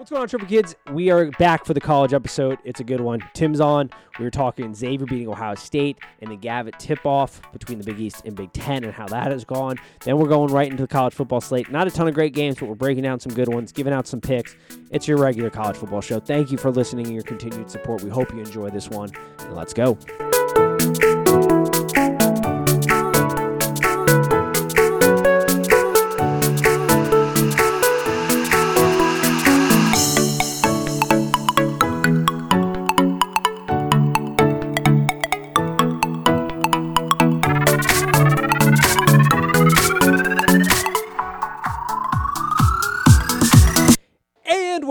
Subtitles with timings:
[0.00, 0.74] What's going on, Triple Kids?
[0.94, 2.58] We are back for the college episode.
[2.64, 3.20] It's a good one.
[3.34, 3.90] Tim's on.
[4.18, 8.00] We were talking Xavier beating Ohio State and the Gavitt tip off between the Big
[8.00, 9.76] East and Big Ten and how that has gone.
[10.02, 11.70] Then we're going right into the college football slate.
[11.70, 14.06] Not a ton of great games, but we're breaking down some good ones, giving out
[14.06, 14.56] some picks.
[14.90, 16.18] It's your regular college football show.
[16.18, 18.02] Thank you for listening and your continued support.
[18.02, 19.10] We hope you enjoy this one.
[19.40, 19.98] And let's go.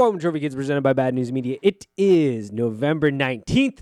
[0.10, 1.60] Welcome Trophy Kids presented by Bad News Media.
[1.62, 3.82] It is November 19th,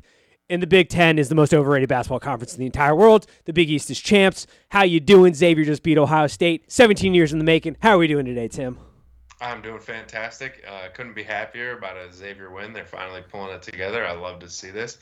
[0.49, 3.27] and the Big Ten is the most overrated basketball conference in the entire world.
[3.45, 4.45] The Big East is champs.
[4.67, 5.33] How you doing?
[5.33, 6.69] Xavier just beat Ohio State.
[6.69, 7.77] 17 years in the making.
[7.81, 8.77] How are we doing today, Tim?
[9.39, 10.65] I'm doing fantastic.
[10.69, 12.73] Uh, couldn't be happier about a Xavier win.
[12.73, 14.05] They're finally pulling it together.
[14.05, 14.97] I love to see this.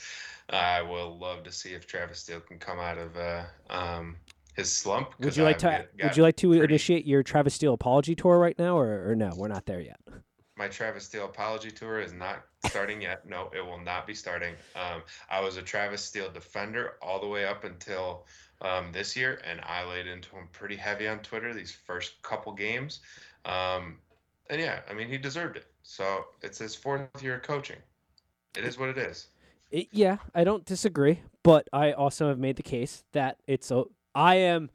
[0.52, 4.16] I will love to see if Travis Steele can come out of uh, um,
[4.54, 5.16] his slump.
[5.22, 8.14] Would you like I've to Would you like to pretty- initiate your Travis Steele apology
[8.14, 9.34] tour right now, or, or no?
[9.36, 10.00] We're not there yet.
[10.58, 13.28] My Travis Steele apology tour is not starting yet.
[13.28, 14.54] No, it will not be starting.
[14.76, 18.26] Um, I was a Travis Steele defender all the way up until
[18.62, 22.54] um, this year, and I laid into him pretty heavy on Twitter these first couple
[22.54, 23.02] games.
[23.44, 23.98] Um,
[24.50, 25.66] and yeah, I mean, he deserved it.
[25.84, 27.78] So it's his fourth year of coaching.
[28.58, 29.28] It is what it is.
[29.72, 33.84] It, yeah, I don't disagree, but I also have made the case that it's a.
[34.14, 34.70] I am.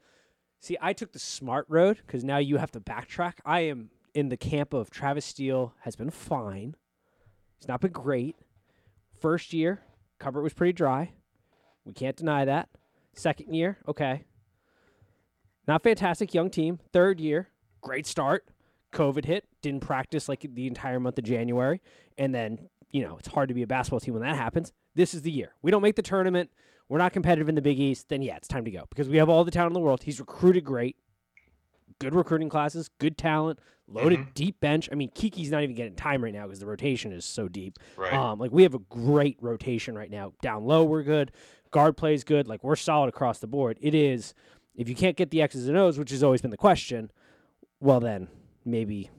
[0.59, 3.33] See, I took the smart road because now you have to backtrack.
[3.43, 6.75] I am in the camp of Travis Steele has been fine.
[7.57, 8.35] He's not been great.
[9.19, 9.81] First year,
[10.19, 11.13] cupboard was pretty dry.
[11.85, 12.69] We can't deny that.
[13.13, 14.25] Second year, okay.
[15.67, 16.79] Not fantastic, young team.
[16.91, 17.49] Third year,
[17.81, 18.45] great start.
[18.93, 21.81] COVID hit, didn't practice like the entire month of January.
[22.17, 24.73] And then, you know, it's hard to be a basketball team when that happens.
[24.95, 25.53] This is the year.
[25.61, 26.49] We don't make the tournament.
[26.89, 28.09] We're not competitive in the Big East.
[28.09, 30.03] Then, yeah, it's time to go because we have all the talent in the world.
[30.03, 30.97] He's recruited great,
[32.01, 34.33] good recruiting classes, good talent, loaded Mhm.
[34.33, 34.89] deep bench.
[34.91, 37.77] I mean, Kiki's not even getting time right now because the rotation is so deep.
[37.97, 38.13] Right.
[38.13, 40.33] Um, like we have a great rotation right now.
[40.41, 41.31] Down low, we're good.
[41.71, 42.47] Guard plays good.
[42.47, 43.77] Like we're solid across the board.
[43.81, 44.33] It is
[44.75, 47.11] if you can't get the X's and O's, which has always been the question,
[47.79, 48.27] well then
[48.65, 49.09] maybe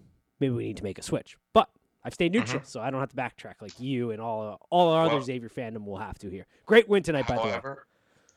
[0.41, 1.37] maybe we need to make a switch.
[1.53, 1.69] But
[2.05, 5.07] I've stayed neutral, so I don't have to backtrack like you and all all our
[5.07, 6.47] other Xavier fandom will have to here.
[6.67, 7.51] Great win tonight, by the way.
[7.51, 7.87] However,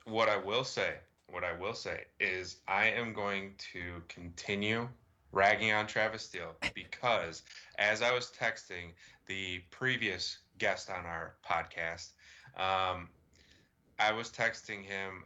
[0.06, 0.96] what I will say,
[1.32, 4.88] what I will say is I am going to continue
[5.32, 7.44] ragging on Travis Steele because
[7.78, 8.94] as I was texting
[9.28, 12.12] the previous guest on our podcast,
[12.58, 13.10] um,
[14.00, 15.24] I was texting him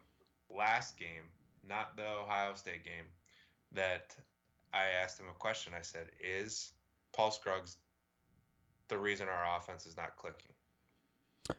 [0.50, 1.24] last game,
[1.68, 3.06] not the Ohio State game,
[3.72, 4.16] that
[4.74, 5.74] I asked him a question.
[5.78, 6.74] I said, Is
[7.14, 7.78] Paul Scruggs
[8.88, 10.54] the reason our offense is not clicking?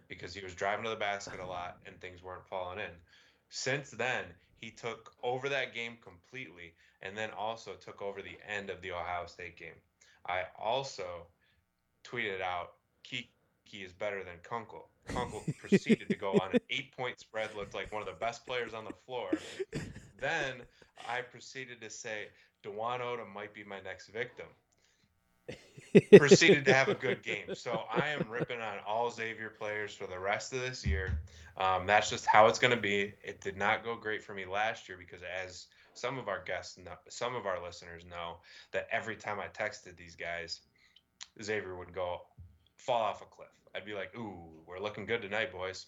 [0.09, 2.91] because he was driving to the basket a lot and things weren't falling in.
[3.51, 4.25] Since then,
[4.61, 8.93] he took over that game completely and then also took over the end of the
[8.93, 9.75] Ohio State game.
[10.27, 11.27] I also
[12.05, 13.29] tweeted out Kiki
[13.73, 14.89] is better than Kunkel.
[15.09, 18.47] Kunkel proceeded to go on an eight point spread, looked like one of the best
[18.47, 19.31] players on the floor.
[20.21, 20.57] Then
[21.09, 22.29] I proceeded to say,
[22.63, 24.47] Dwon Odom might be my next victim
[26.17, 27.45] proceeded to have a good game.
[27.55, 31.19] So I am ripping on all Xavier players for the rest of this year.
[31.57, 33.13] Um, that's just how it's going to be.
[33.23, 36.79] It did not go great for me last year because, as some of our guests,
[36.79, 38.37] know, some of our listeners know,
[38.73, 40.61] that every time I texted these guys,
[41.43, 42.23] Xavier would go
[42.77, 43.49] fall off a cliff.
[43.75, 45.87] I'd be like, "Ooh, we're looking good tonight, boys."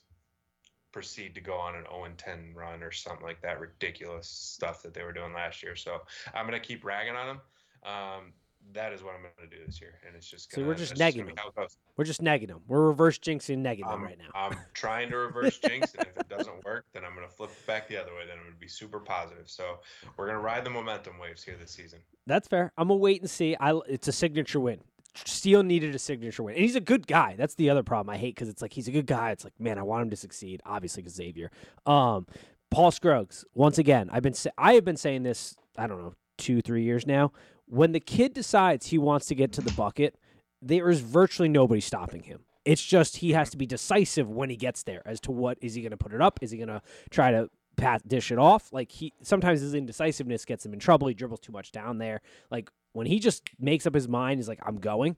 [0.92, 4.92] Proceed to go on an 0 10 run or something like that ridiculous stuff that
[4.92, 5.74] they were doing last year.
[5.74, 6.02] So
[6.34, 7.40] I'm gonna keep ragging on them.
[7.84, 8.32] Um,
[8.74, 10.50] that is what I'm going to do this year, and it's just.
[10.50, 11.34] So Gonna, we're just negging be them.
[11.36, 11.76] how it goes.
[11.96, 12.60] We're just negging them.
[12.66, 14.30] We're reverse jinxing negging them right now.
[14.34, 17.50] I'm trying to reverse jinx, and if it doesn't work, then I'm going to flip
[17.66, 18.26] back the other way.
[18.26, 19.48] Then I'm going to be super positive.
[19.50, 19.80] So
[20.16, 21.98] we're going to ride the momentum waves here this season.
[22.26, 22.72] That's fair.
[22.78, 23.56] I'm gonna wait and see.
[23.58, 24.78] I it's a signature win.
[25.14, 27.34] Steele needed a signature win, and he's a good guy.
[27.36, 29.32] That's the other problem I hate because it's like he's a good guy.
[29.32, 30.62] It's like man, I want him to succeed.
[30.64, 31.50] Obviously, because Xavier.
[31.84, 32.26] Um,
[32.70, 33.44] Paul Scruggs.
[33.54, 35.56] Once again, I've been sa- I have been saying this.
[35.76, 37.32] I don't know two three years now.
[37.72, 40.18] When the kid decides he wants to get to the bucket,
[40.60, 42.40] there is virtually nobody stopping him.
[42.66, 45.72] It's just he has to be decisive when he gets there as to what is
[45.72, 46.38] he going to put it up?
[46.42, 47.48] Is he going to try to
[47.78, 48.70] pass dish it off?
[48.74, 51.08] Like he sometimes his indecisiveness gets him in trouble.
[51.08, 52.20] He dribbles too much down there.
[52.50, 55.16] Like when he just makes up his mind, he's like, I'm going.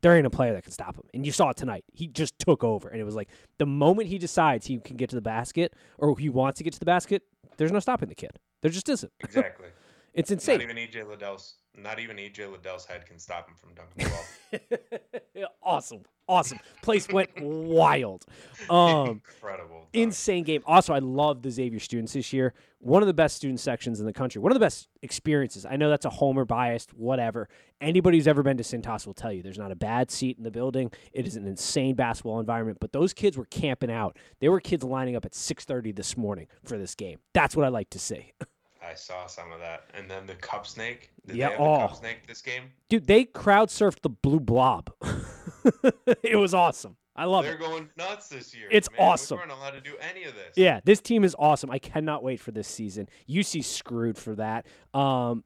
[0.00, 1.04] There ain't a player that can stop him.
[1.12, 1.84] And you saw it tonight.
[1.92, 2.88] He just took over.
[2.88, 3.28] And it was like
[3.58, 6.72] the moment he decides he can get to the basket or he wants to get
[6.72, 7.22] to the basket,
[7.58, 8.38] there's no stopping the kid.
[8.62, 9.12] There just isn't.
[9.20, 9.68] Exactly.
[10.16, 10.62] It's not insane.
[10.62, 11.56] even EJ Liddell's.
[11.76, 15.46] Not even EJ Liddell's head can stop him from dunking the ball.
[15.62, 16.58] awesome, awesome.
[16.82, 18.24] Place went wild.
[18.70, 19.76] Um, Incredible.
[19.80, 19.88] dunk.
[19.92, 20.62] insane game.
[20.66, 22.54] Also, I love the Xavier students this year.
[22.78, 24.40] One of the best student sections in the country.
[24.40, 25.66] One of the best experiences.
[25.66, 27.48] I know that's a homer biased, whatever.
[27.80, 30.44] Anybody who's ever been to Cintas will tell you there's not a bad seat in
[30.44, 30.90] the building.
[31.12, 32.78] It is an insane basketball environment.
[32.80, 34.16] But those kids were camping out.
[34.40, 37.18] There were kids lining up at 6:30 this morning for this game.
[37.34, 38.32] That's what I like to see.
[38.84, 39.90] I saw some of that.
[39.94, 41.10] And then the cup snake.
[41.26, 41.94] Did Yeah, the cup oh.
[41.94, 42.64] snake this game?
[42.88, 44.92] Dude, they crowd surfed the blue blob.
[46.22, 46.96] it was awesome.
[47.16, 47.48] I love it.
[47.48, 48.68] They're going nuts this year.
[48.70, 49.00] It's man.
[49.00, 49.36] awesome.
[49.36, 50.52] We weren't allowed to do any of this.
[50.54, 51.70] Yeah, this team is awesome.
[51.70, 53.08] I cannot wait for this season.
[53.28, 54.66] UC screwed for that.
[54.92, 55.42] Um,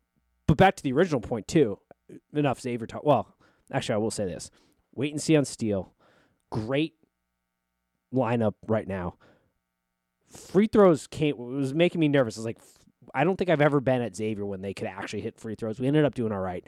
[0.49, 1.79] but back to the original point too.
[2.32, 3.05] Enough Xavier talk.
[3.05, 3.37] Well,
[3.73, 4.50] actually, I will say this:
[4.94, 5.94] wait and see on Steel.
[6.50, 6.94] Great
[8.12, 9.15] lineup right now.
[10.29, 11.37] Free throws came.
[11.37, 12.37] It was making me nervous.
[12.37, 12.59] I was like,
[13.14, 15.81] I don't think I've ever been at Xavier when they could actually hit free throws.
[15.81, 16.67] We ended up doing all right.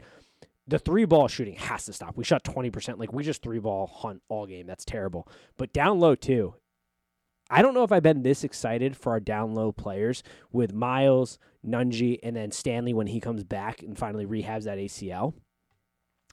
[0.67, 2.15] The three ball shooting has to stop.
[2.15, 2.99] We shot twenty percent.
[2.99, 4.65] Like we just three ball hunt all game.
[4.65, 5.27] That's terrible.
[5.57, 6.55] But down low too.
[7.49, 11.37] I don't know if I've been this excited for our down low players with Miles,
[11.65, 15.33] Nunge, and then Stanley when he comes back and finally rehabs that ACL.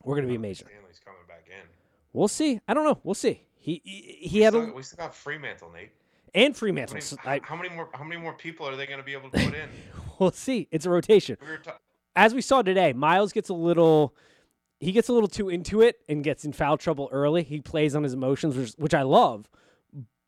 [0.04, 0.68] We're gonna be Oh, amazing.
[0.68, 1.68] Stanley's coming back in.
[2.12, 2.60] We'll see.
[2.66, 3.00] I don't know.
[3.02, 3.42] We'll see.
[3.58, 5.90] He he, he had still, a we still got Freemantle, Nate.
[6.34, 6.94] And How Freemantle.
[6.94, 7.88] many, how, I, how many more?
[7.92, 9.68] How many more people are they going to be able to put in?
[10.18, 10.68] we'll see.
[10.70, 11.36] It's a rotation.
[11.40, 11.78] We ta-
[12.16, 14.14] As we saw today, Miles gets a little.
[14.78, 17.42] He gets a little too into it and gets in foul trouble early.
[17.42, 19.46] He plays on his emotions, which, which I love,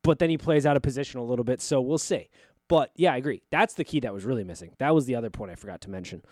[0.03, 1.63] but then he plays out of position a little bit.
[1.63, 2.29] So we'll see.
[2.69, 3.43] But yeah, I agree.
[3.51, 4.73] That's the key that was really missing.
[4.79, 6.23] That was the other point I forgot to mention.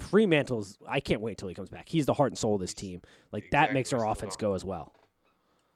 [0.00, 0.78] Freemantle's.
[0.88, 1.88] I can't wait till he comes back.
[1.88, 3.02] He's the heart and soul of this team.
[3.32, 4.92] Like that makes our offense go as well.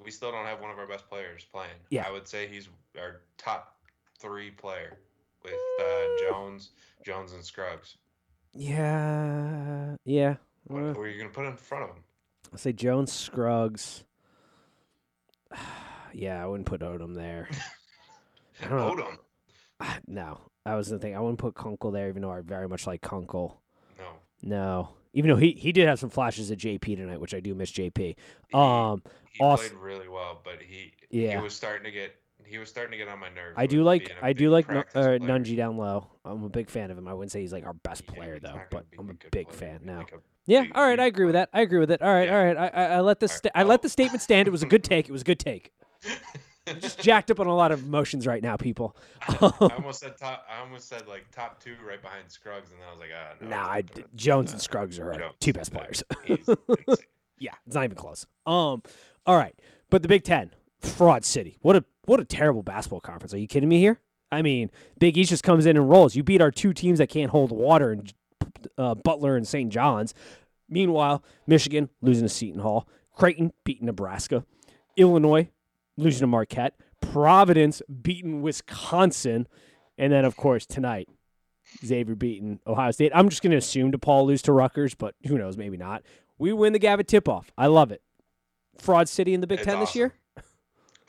[0.04, 1.70] We still don't have one of our best players playing.
[1.90, 2.04] Yeah.
[2.06, 2.69] I would say he's
[2.99, 3.76] our top
[4.19, 4.99] three player
[5.44, 6.70] with uh, Jones,
[7.04, 7.96] Jones, and Scruggs.
[8.54, 10.37] Yeah, yeah.
[10.64, 12.02] What, Uh, who are you going to put in front of him?
[12.52, 14.04] I'll say Jones, Scruggs.
[16.12, 17.49] yeah, I wouldn't put Odom there.
[18.62, 19.04] I don't know.
[19.04, 19.19] Odom.
[20.06, 21.16] No, that was the thing.
[21.16, 23.60] I wouldn't put Kunkel there, even though I very much like Kunkel.
[23.99, 24.04] No.
[24.44, 27.55] No, even though he he did have some flashes at JP tonight, which I do
[27.55, 27.97] miss JP.
[27.99, 28.17] He,
[28.55, 31.37] Um, he Aus- played really well, but he Yeah.
[31.38, 32.14] he was starting to get
[32.44, 33.55] he was starting to get on my nerves.
[33.56, 35.19] I do like I do like uh, player.
[35.20, 36.09] Nunge down low.
[36.25, 37.09] I'm a big fan of him.
[37.09, 39.59] I wouldn't say he's like our best Yeah, player though, but I'm a big player.
[39.59, 39.99] fan now.
[39.99, 40.12] like
[40.47, 41.49] Yeah, all right, I agree with that.
[41.53, 42.03] I agree with it.
[42.03, 42.37] All right, Yeah.
[42.38, 42.56] all right.
[42.56, 43.82] I, I, I let All sta- right, I let oh.
[43.82, 44.49] the statement stand.
[44.49, 45.09] It was a good take.
[45.09, 45.73] It was a good take.
[46.81, 48.97] Just jacked up on a lot of emotions right now, people.
[49.29, 50.47] I almost said top.
[50.49, 53.35] I almost said like top two right behind Scruggs, and then I was like, ah,
[53.41, 53.49] no.
[53.49, 53.85] nah, I.
[54.14, 55.35] Jones and Scruggs are Jones.
[55.41, 56.03] two best players.
[57.43, 58.25] Yeah, it's not even close.
[58.47, 58.85] Um,
[59.26, 59.55] all right,
[59.91, 61.59] but the Big Ten, fraud city.
[61.61, 63.35] What a what a terrible basketball conference.
[63.35, 63.99] Are you kidding me here?
[64.31, 64.70] I mean,
[65.00, 66.14] Big East just comes in and rolls.
[66.14, 68.14] You beat our two teams that can't hold water, and
[68.79, 69.73] uh, Butler and St.
[69.73, 70.14] John's.
[70.69, 74.44] Meanwhile, Michigan losing to Seton Hall, Creighton beating Nebraska,
[74.97, 75.49] Illinois
[75.96, 79.46] losing to Marquette, Providence beating Wisconsin,
[79.98, 81.08] and then of course tonight.
[81.84, 83.12] Xavier beating Ohio State.
[83.14, 85.56] I'm just going to assume DePaul lose to Rutgers, but who knows?
[85.56, 86.02] Maybe not.
[86.36, 87.50] We win the Gavitt tip off.
[87.56, 88.02] I love it.
[88.78, 90.12] Fraud City in the Big It's Ten this year?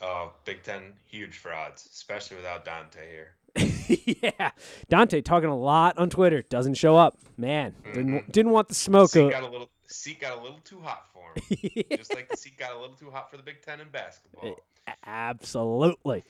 [0.00, 3.32] Oh, Big Ten, huge frauds, especially without Dante here.
[4.22, 4.50] yeah.
[4.88, 6.42] Dante talking a lot on Twitter.
[6.42, 7.16] Doesn't show up.
[7.36, 8.32] Man, didn't, Mhm.
[8.32, 9.10] didn't want the smoke.
[9.10, 11.84] Seat got a little seat got a little too hot for him.
[11.96, 14.56] Just like the seat got a little too hot for the Big Ten in basketball.
[15.06, 16.24] Absolutely.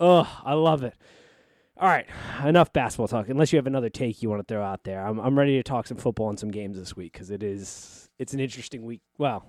[0.00, 0.94] Oh, I love it.
[1.78, 2.06] All right,
[2.44, 3.28] enough basketball talk.
[3.28, 5.62] Unless you have another take you want to throw out there, I'm I'm ready to
[5.62, 9.02] talk some football and some games this week because it is it's an interesting week.
[9.18, 9.44] Well,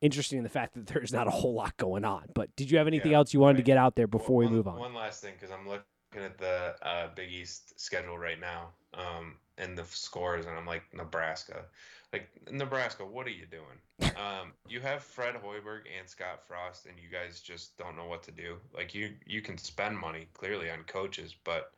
[0.00, 2.24] interesting in the fact that there's not a whole lot going on.
[2.34, 4.46] But did you have anything Yeah, else you wanted to get out there before we
[4.46, 4.78] One- move on?
[4.78, 5.84] One last thing, because I'm looking
[6.22, 10.82] at the uh, Big East schedule right now, um, and the scores, and I'm like
[10.94, 11.64] Nebraska,
[12.12, 13.64] like Nebraska, what are you doing?
[14.14, 18.22] Um, you have Fred Hoiberg and Scott Frost, and you guys just don't know what
[18.24, 18.56] to do.
[18.72, 21.72] Like you, you can spend money clearly on coaches, but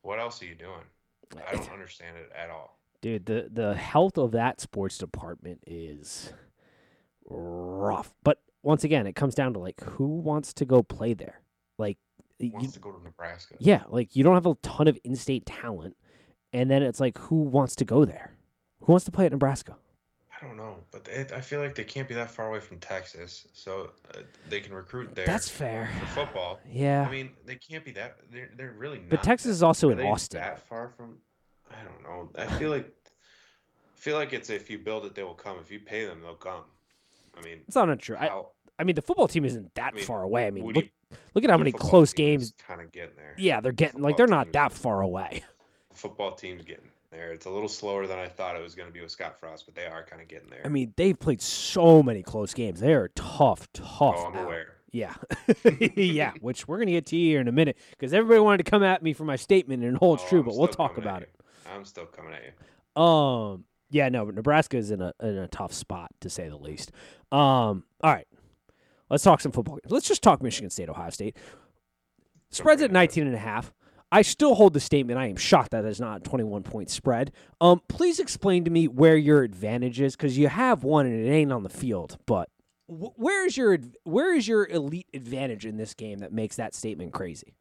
[0.00, 0.84] what else are you doing?
[1.46, 2.78] I don't understand it at all.
[3.02, 6.32] Dude, the the health of that sports department is
[7.28, 8.14] rough.
[8.22, 11.42] But once again, it comes down to like who wants to go play there.
[11.78, 11.98] Like,
[12.48, 13.54] Who you, wants to go to Nebraska?
[13.58, 15.96] yeah, like you don't have a ton of in-state talent,
[16.52, 18.32] and then it's like who wants to go there?
[18.80, 19.76] Who wants to play at Nebraska?
[20.40, 22.78] I don't know, but it, I feel like they can't be that far away from
[22.80, 25.88] Texas, so uh, they can recruit there That's fair.
[26.00, 26.58] for football.
[26.68, 28.16] Yeah, I mean, they can't be that.
[28.30, 29.10] They're they're really not.
[29.10, 30.40] but Texas is also in Austin.
[30.40, 31.18] That far from?
[31.70, 32.30] I don't know.
[32.36, 32.86] I feel like.
[32.86, 35.58] I feel like it's if you build it, they will come.
[35.60, 36.62] If you pay them, they'll come.
[37.38, 38.16] I mean, It's not untrue.
[38.18, 40.46] I, how, I mean, the football team isn't that I mean, far away.
[40.48, 40.90] I mean, look, you-
[41.34, 42.52] look at how many close games.
[42.66, 43.34] Kind of getting there.
[43.38, 45.44] Yeah, they're getting like they're not that far away.
[45.94, 47.32] Football team's getting there.
[47.32, 49.66] It's a little slower than I thought it was going to be with Scott Frost,
[49.66, 50.62] but they are kind of getting there.
[50.64, 52.80] I mean, they've played so many close games.
[52.80, 54.00] They are tough, tough.
[54.00, 54.74] oh, I'm aware.
[54.90, 55.14] Yeah,
[55.96, 56.32] yeah.
[56.40, 59.02] Which we're gonna get to here in a minute because everybody wanted to come at
[59.02, 61.34] me for my statement and it holds Oh, true, I'm but we'll talk about it.
[61.72, 62.42] I'm still coming at
[62.96, 63.02] you.
[63.02, 66.56] Um, yeah, no, but Nebraska is in a in a tough spot to say the
[66.56, 66.92] least.
[67.30, 68.26] Um, all right,
[69.12, 69.92] let's talk some football games.
[69.92, 71.36] Let's just talk Michigan State, Ohio State.
[72.50, 73.72] Spreads at 19 and a half.
[74.10, 75.18] I still hold the statement.
[75.18, 77.30] I am shocked that it's not a 21 point spread.
[77.60, 81.30] Um, please explain to me where your advantage is because you have one and it
[81.30, 82.18] ain't on the field.
[82.26, 82.48] But
[82.88, 86.74] wh- where is your where is your elite advantage in this game that makes that
[86.74, 87.54] statement crazy?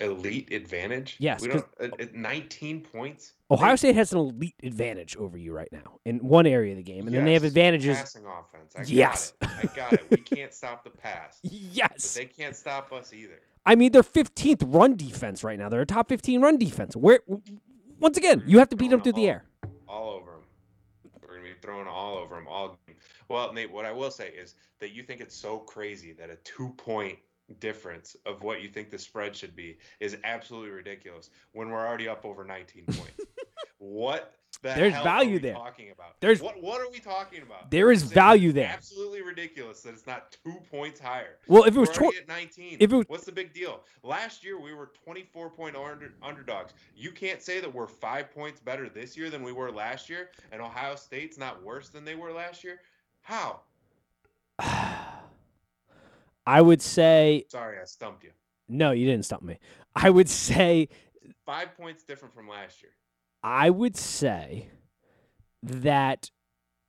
[0.00, 1.16] Elite advantage?
[1.18, 3.32] Yes, We don't, at, at 19 points?
[3.50, 6.82] Ohio State has an elite advantage over you right now in one area of the
[6.84, 7.96] game, and then they have advantages.
[7.96, 8.74] Passing offense.
[8.76, 9.32] I Yes.
[9.40, 9.70] got it.
[9.72, 10.06] I got it.
[10.10, 11.40] We can't stop the pass.
[11.42, 12.14] But Yes.
[12.14, 13.40] they can't stop us either.
[13.66, 15.68] I mean, they're 15th run defense right now.
[15.68, 16.94] They're a top 15 run defense.
[16.94, 17.20] Where,
[17.98, 19.44] once again, you have to beat them through the air.
[19.88, 20.40] all over them.
[21.22, 22.78] We're gonna be throwing all over them all.
[22.86, 22.96] game.
[23.28, 26.36] Well, Nate, what I will say is that you think it's so crazy that a
[26.44, 27.18] two-point
[27.54, 32.08] difference of what you think the spread should be is absolutely ridiculous when we're already
[32.08, 33.20] up over 19 points.
[33.78, 35.54] what the There's hell value are we there.
[35.54, 36.60] Talking about There's- what?
[36.60, 37.70] What are we talking about?
[37.70, 38.70] There is value there.
[38.72, 41.36] Absolutely ridiculous that it's not two points higher.
[41.46, 42.78] Well, if it was tw- already at 19.
[42.80, 43.84] if it was- What's the big deal?
[44.02, 46.72] Last year we were 24 point under, underdogs.
[46.96, 50.30] You can't say that we're five points better this year than we were last year,
[50.50, 52.80] and Ohio State's not worse than they were last year.
[53.22, 53.60] How?
[56.48, 58.30] I would say Sorry, I stumped you.
[58.68, 58.92] no.
[58.92, 59.58] You didn't stop me.
[59.94, 60.88] I would say
[61.44, 62.92] Five points different from last year.
[63.42, 64.70] I would say
[65.62, 66.30] that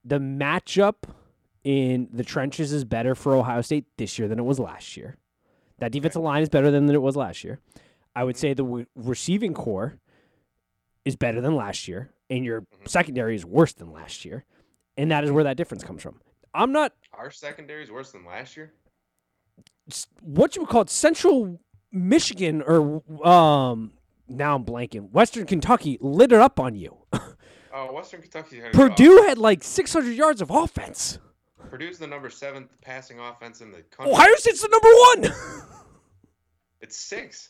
[0.05, 0.95] the matchup
[1.63, 5.17] in the trenches is better for Ohio State this year than it was last year.
[5.79, 7.59] That defensive line is better than it was last year.
[8.15, 9.99] I would say the w- receiving corps
[11.05, 12.87] is better than last year, and your Mhm.
[12.87, 14.45] secondary is worse than last year,
[14.97, 16.19] and that is where that difference comes from.
[16.53, 18.73] I'm not Our secondary is worse than last year.
[20.21, 21.59] What you would call it Central
[21.91, 23.91] Michigan or um
[24.27, 26.95] now I'm blanking Western Kentucky lit it up on you.
[27.71, 28.59] Oh, Western Kentucky.
[28.59, 31.19] Had Purdue had like 600 yards of offense.
[31.69, 34.13] Purdue's the number seventh passing offense in the country.
[34.13, 35.65] Ohio State's the number one.
[36.81, 37.49] It's six.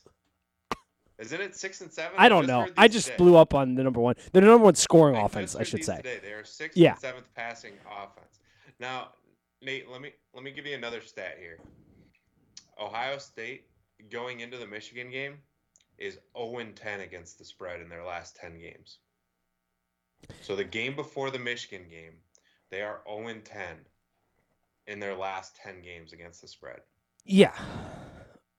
[1.19, 2.13] Isn't it six and seven?
[2.17, 2.67] I don't know.
[2.77, 3.17] I just today.
[3.17, 4.15] blew up on the number one.
[4.31, 5.97] The number one scoring I offense, I should say.
[5.97, 6.19] Today.
[6.21, 6.91] They are sixth Yeah.
[6.93, 8.39] and seventh passing offense.
[8.79, 9.09] Now,
[9.61, 11.59] Nate, let me let me give you another stat here.
[12.79, 13.65] Ohio State
[14.09, 15.37] going into the Michigan game
[15.97, 18.99] is 0 10 against the spread in their last 10 games.
[20.41, 22.13] So the game before the Michigan game,
[22.69, 23.63] they are 0 10
[24.87, 26.79] in their last 10 games against the spread.
[27.25, 27.53] Yeah.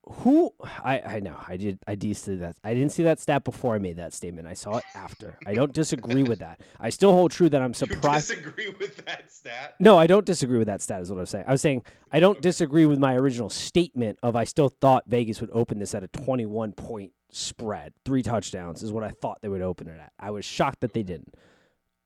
[0.03, 0.51] Who
[0.83, 3.75] I I know I did I did see that I didn't see that stat before
[3.75, 4.47] I made that statement.
[4.47, 5.37] I saw it after.
[5.45, 6.59] I don't disagree with that.
[6.79, 8.29] I still hold true that I'm You surprised.
[8.29, 9.75] disagree with that stat?
[9.79, 11.01] No, I don't disagree with that stat.
[11.01, 11.45] Is what I was saying.
[11.47, 15.39] I was saying I don't disagree with my original statement of I still thought Vegas
[15.39, 19.47] would open this at a 21 point spread, three touchdowns is what I thought they
[19.49, 20.11] would open it at.
[20.19, 21.33] I was shocked that they didn't.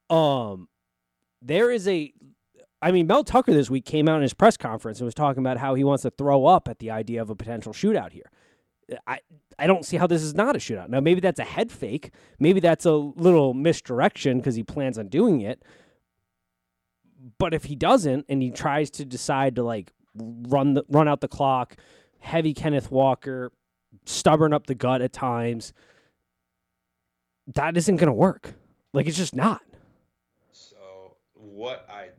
[0.09, 0.67] Um,
[1.41, 2.13] there is a,
[2.85, 5.41] I mean, Mel Tucker this week came out in his press conference and was talking
[5.41, 8.29] about how he wants to throw up at the idea of a potential shootout here.
[8.91, 9.19] Uh, I
[9.57, 10.89] I don't see how this is not a shootout.
[10.89, 12.11] Now maybe that's a head fake.
[12.39, 15.63] Maybe that's a little misdirection because he plans on doing it
[17.37, 21.21] but if he doesn't and he tries to decide to like run the run out
[21.21, 21.75] the clock,
[22.19, 23.51] heavy Kenneth Walker,
[24.05, 25.73] stubborn up the gut at times,
[27.47, 28.53] that isn't going to work.
[28.93, 29.61] Like it's just not.
[30.51, 32.09] So what I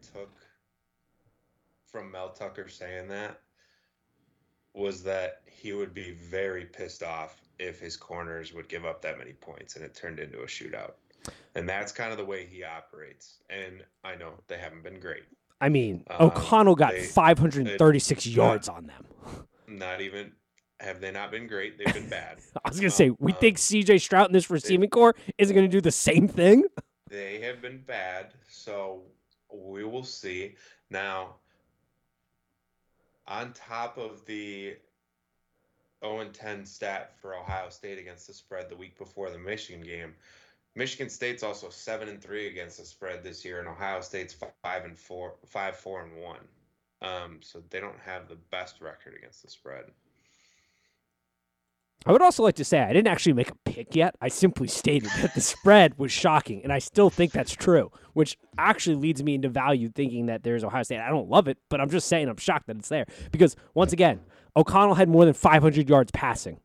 [1.96, 3.40] from Mel Tucker saying that
[4.74, 9.16] was that he would be very pissed off if his corners would give up that
[9.16, 10.92] many points and it turned into a shootout.
[11.54, 13.38] And that's kind of the way he operates.
[13.48, 15.22] And I know they haven't been great.
[15.62, 19.06] I mean, Um, O'Connell got they- 536 yards on them.
[19.66, 20.32] Not even
[20.80, 22.40] have they not been great, they've been bad.
[22.62, 25.54] I was going to say, we Um, think CJ Stroud in this receiving corps isn't
[25.54, 26.64] going to do the same thing.
[27.08, 29.00] They have been bad, so
[29.50, 30.56] we will see.
[30.90, 31.36] Now,
[33.28, 34.76] on top of the
[36.04, 40.14] 0 10 stat for Ohio State against the spread the week before the Michigan game,
[40.74, 44.84] Michigan State's also 7 and 3 against the spread this year, and Ohio State's 5
[44.84, 46.38] and 4, 5 4 and 1.
[47.02, 49.84] Um, so they don't have the best record against the spread.
[52.06, 54.14] I would also like to say I didn't actually make a pick yet.
[54.20, 58.38] I simply stated that the spread was shocking, and I still think that's true, which
[58.56, 61.00] actually leads me into value thinking that there's Ohio State.
[61.00, 63.92] I don't love it, but I'm just saying I'm shocked that it's there because once
[63.92, 64.20] again,
[64.54, 66.60] O'Connell had more than 500 yards passing,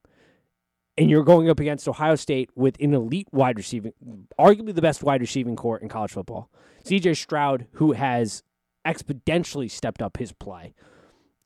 [0.96, 3.94] and you're going up against Ohio State with an elite wide receiving,
[4.40, 6.52] arguably the best wide receiving corps in college football.
[6.86, 8.44] CJ Stroud, who has
[8.86, 10.76] exponentially stepped up his play.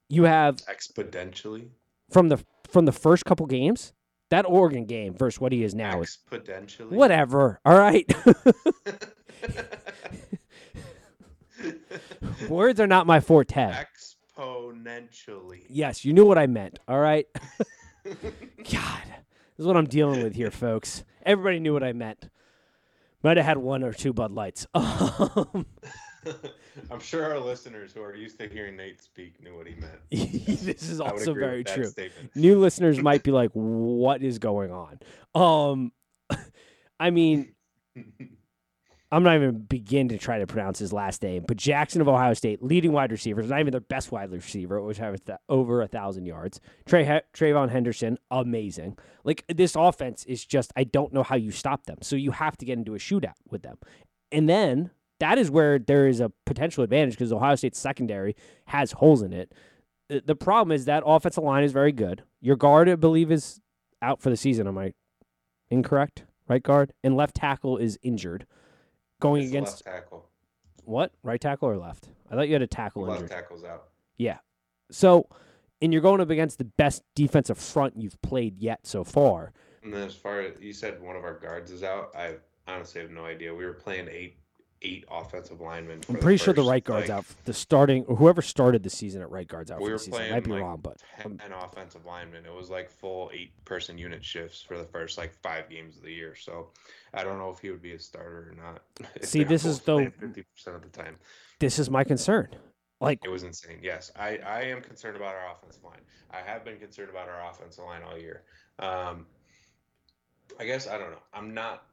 [0.09, 1.69] You have exponentially
[2.09, 3.93] from the from the first couple games.
[4.31, 6.89] That Oregon game versus what he is now is exponentially.
[6.89, 7.59] whatever.
[7.63, 8.11] All right.
[12.49, 13.71] Words are not my forte.
[14.37, 15.61] Exponentially.
[15.69, 16.79] Yes, you knew what I meant.
[16.87, 17.27] All right.
[18.03, 18.15] God,
[18.65, 21.03] this is what I'm dealing with here, folks.
[21.23, 22.29] Everybody knew what I meant.
[23.23, 24.67] Might have had one or two Bud Lights.
[24.75, 25.65] Um,
[26.91, 29.99] I'm sure our listeners who are used to hearing Nate speak knew what he meant.
[30.65, 31.91] this is also very true.
[32.35, 34.99] New listeners might be like, "What is going on?"
[35.33, 35.91] Um,
[36.99, 37.53] I mean,
[39.11, 42.33] I'm not even begin to try to pronounce his last name, but Jaxon of Ohio
[42.33, 46.25] State, leading wide receivers, not even their best wide receiver, which have over a thousand
[46.25, 46.59] yards.
[46.85, 48.97] Trey Trayvon Henderson, amazing.
[49.23, 51.97] Like this offense is just, I don't know how you stop them.
[52.01, 53.77] So you have to get into a shootout with them,
[54.31, 58.35] and then that is where there is a potential advantage because Ohio State's secondary
[58.67, 59.51] has holes in it.
[60.09, 62.23] The, the problem is that offensive line is very good.
[62.41, 63.59] Your guard, I believe, is
[64.01, 64.67] out for the season.
[64.67, 64.93] Am I
[65.69, 66.25] incorrect?
[66.47, 68.45] Right guard and left tackle is injured.
[69.19, 70.29] Going It's against left tackle.
[70.83, 71.11] what?
[71.23, 72.09] Right tackle or left?
[72.29, 73.21] I thought you had a tackle injured.
[73.21, 73.37] Left injured.
[73.43, 73.85] tackle's out.
[74.17, 74.37] Yeah.
[74.91, 75.27] So,
[75.81, 79.53] and you're going up against the best defensive front you've played yet so far.
[79.81, 82.11] And then as far as you said, one of our guards is out.
[82.15, 82.35] I
[82.67, 83.53] honestly have no idea.
[83.55, 84.37] We were playing eight
[84.81, 86.01] eight offensive linemen.
[86.09, 87.25] I'm pretty sure the right guard's like, out.
[87.45, 90.31] The starting, whoever started the season at right guard's out We for were the playing
[90.31, 92.45] might be like wrong, but um, offensive linemen.
[92.45, 96.03] It was like full eight person unit shifts for the first like five games of
[96.03, 96.35] the year.
[96.35, 96.69] So
[97.13, 99.11] I don't know if he would be a starter or not.
[99.25, 101.17] See, this is playing the- 50% of the time.
[101.59, 102.49] this is my concern.
[103.01, 103.79] Like, It was insane.
[103.81, 105.99] Yes, I, I am concerned about our offensive line.
[106.31, 108.43] I have been concerned about our offensive line all year.
[108.79, 109.25] Um,
[110.59, 111.23] I guess I don't know.
[111.33, 111.83] I'm not.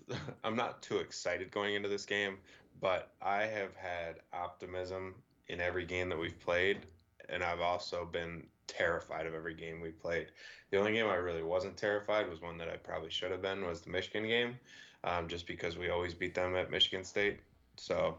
[0.44, 2.38] I'm not too excited going into this game,
[2.80, 5.14] but I have had optimism
[5.48, 6.86] in every game that we've played,
[7.28, 10.28] and I've also been terrified of every game we've played.
[10.70, 13.64] The only game I really wasn't terrified was one that I probably should have been
[13.64, 14.58] was the Michigan game,
[15.04, 17.40] um, just because we always beat them at Michigan State.
[17.76, 18.18] So,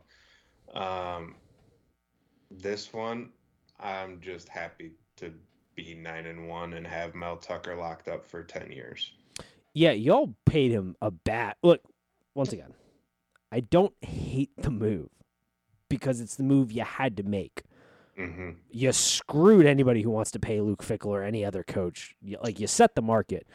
[0.73, 1.35] um,
[2.51, 3.29] this one,
[3.79, 5.33] I'm just happy to
[5.75, 9.11] be nine and one and have Mel Tucker locked up for ten years.
[9.73, 11.57] Yeah, y'all paid him a bat.
[11.63, 11.81] Look,
[12.35, 12.73] once again,
[13.51, 15.09] I don't hate the move
[15.89, 17.63] because it's the move you had to make.
[18.17, 22.15] hmm you screwed anybody who wants to pay Luke Fickell or any other coach.
[22.41, 23.45] Like you set the market,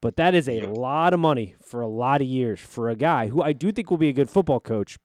[0.00, 0.68] but that is a Yep.
[0.68, 3.90] lot of money for a lot of years for a guy who I do think
[3.90, 4.96] will be a good football coach,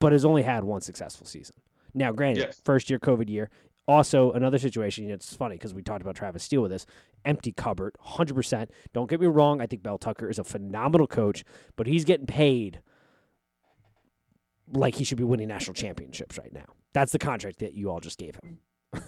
[0.00, 1.54] but has only had one successful season.
[1.94, 2.60] Now, granted, Yes.
[2.64, 3.50] first year COVID year.
[3.86, 5.08] Also, another situation.
[5.10, 6.84] It's funny because we talked about Travis Steele with this
[7.28, 8.70] empty cupboard, hundred percent.
[8.92, 9.60] Don't get me wrong.
[9.60, 11.44] I think Mel Tucker is a phenomenal coach,
[11.76, 12.80] but he's getting paid
[14.72, 16.64] like he should be winning national championships right now.
[16.94, 18.58] That's the contract that you all just gave him.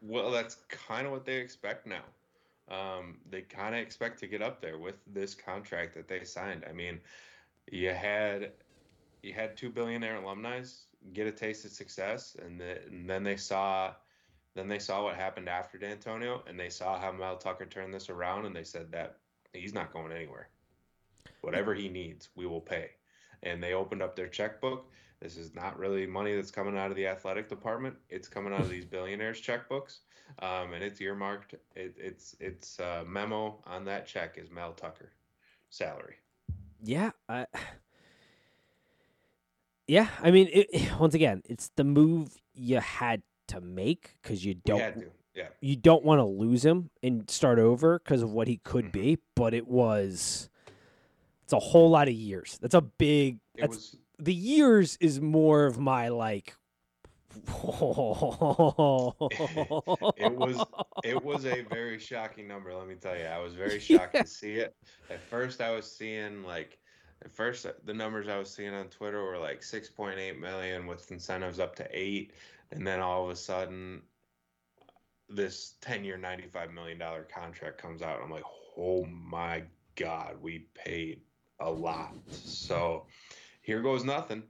[0.00, 2.04] Well, that's kind of what they expect now.
[2.70, 6.64] Um, they kind of expect to get up there with this contract that they signed.
[6.70, 7.00] I mean,
[7.72, 8.52] you had
[9.24, 10.62] you had two billionaire alumni
[11.12, 13.92] get a taste of success, and, the, and then they saw
[14.58, 18.10] then they saw what happened after Dantonio, and they saw how Mel Tucker turned this
[18.10, 19.18] around, and they said that
[19.52, 20.48] he's not going anywhere.
[21.42, 22.90] Whatever he needs, we will pay.
[23.44, 24.90] And they opened up their checkbook.
[25.20, 27.94] This is not really money that's coming out of the athletic department.
[28.08, 29.98] It's coming out of these billionaires' checkbooks,
[30.40, 31.54] um, and it's earmarked.
[31.76, 35.12] It, it's it's uh, memo on that check is Mel Tucker
[35.70, 36.16] salary.
[36.82, 37.46] Yeah, I,
[39.86, 40.08] yeah.
[40.20, 45.04] I mean, it, once again, it's the move you had to make because you don't
[45.34, 45.48] yeah.
[45.60, 48.92] you don't want to lose him and start over because of what he could Mhm.
[48.92, 49.18] be.
[49.34, 50.48] But it was
[51.44, 52.58] it's a whole lot of years.
[52.60, 53.38] That's a big.
[53.54, 56.54] It That's was the years is more of my like.
[60.16, 60.64] it was
[61.04, 62.74] it was a very shocking number.
[62.74, 64.22] Let me tell you, I was very shocked Yeah.
[64.22, 64.74] to see it.
[65.10, 66.78] At first, I was seeing like,
[67.24, 71.10] at first uh, the numbers I was seeing on Twitter were like 6.8 million with
[71.12, 72.32] incentives up to eight,
[72.70, 74.02] and then all of a sudden,
[75.28, 78.16] this 10-year, 95 million dollar contract comes out.
[78.16, 78.44] and I'm like,
[78.76, 79.62] oh my
[79.96, 81.20] god, we paid
[81.60, 82.14] a lot.
[82.30, 83.06] So
[83.60, 84.42] here goes nothing.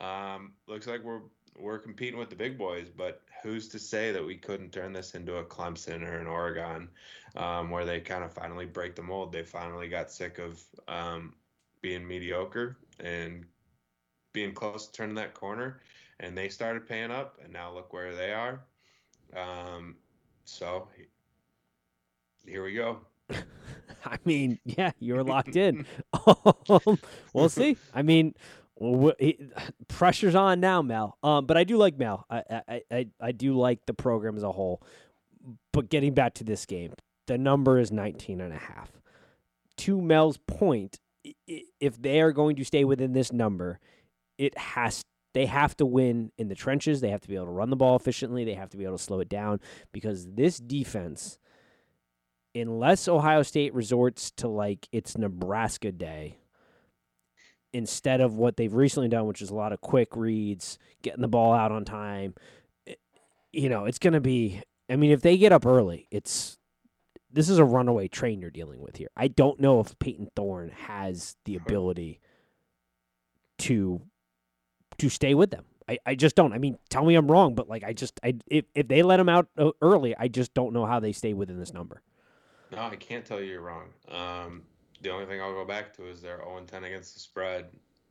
[0.00, 1.22] Um, looks like we're
[1.58, 5.14] we're competing with the big boys, but who's to say that we couldn't turn this
[5.14, 6.88] into a Clemson or an Oregon,
[7.36, 9.32] um, where they kind of finally break the mold?
[9.32, 11.34] They finally got sick of um,
[11.80, 13.44] being mediocre and
[14.32, 15.80] being close to turning that corner,
[16.20, 18.60] and they started paying up, and now look where they are.
[19.36, 19.96] Um,
[20.44, 20.88] so
[22.46, 23.00] here we go.
[24.04, 25.86] I mean, yeah, you're locked in.
[26.68, 26.98] Um,
[27.32, 27.76] we'll see.
[27.94, 28.34] I mean,
[29.88, 31.16] pressure's on now, Mel.
[31.22, 32.26] Um, but I do like Mel.
[32.28, 34.82] I, I, I, I do like the program as a whole.
[35.72, 36.92] But getting back to this game,
[37.26, 38.90] the number is 19 and a half.
[39.78, 40.98] To Mel's point,
[41.46, 43.78] if they are going to stay within this number,
[44.36, 47.00] it has they have to win in the trenches.
[47.00, 48.44] They have to be able to run the ball efficiently.
[48.44, 49.60] They have to be able to slow it down
[49.92, 51.38] because this defense,
[52.54, 56.38] unless Ohio State resorts to like its Nebraska day,
[57.72, 61.28] instead of what they've recently done, which is a lot of quick reads, getting the
[61.28, 62.34] ball out on time,
[62.86, 63.00] it-
[63.52, 64.62] you know, it's going to be.
[64.90, 66.56] I mean, if they get up early, it's
[67.30, 69.10] this is a runaway train you're dealing with here.
[69.14, 72.20] I don't know if Payton Thorne has the ability
[73.58, 74.00] to
[74.98, 75.64] to stay with them.
[75.88, 76.52] I, I just don't.
[76.52, 79.18] I mean, tell me I'm wrong, but like I just I if if they let
[79.18, 82.02] him out uh, early, I just don't know how they stay within this number.
[82.70, 83.88] No, I can't tell you you're wrong.
[84.10, 84.62] Um,
[85.00, 87.66] the only thing I'll go back to is they're 0 10 against the spread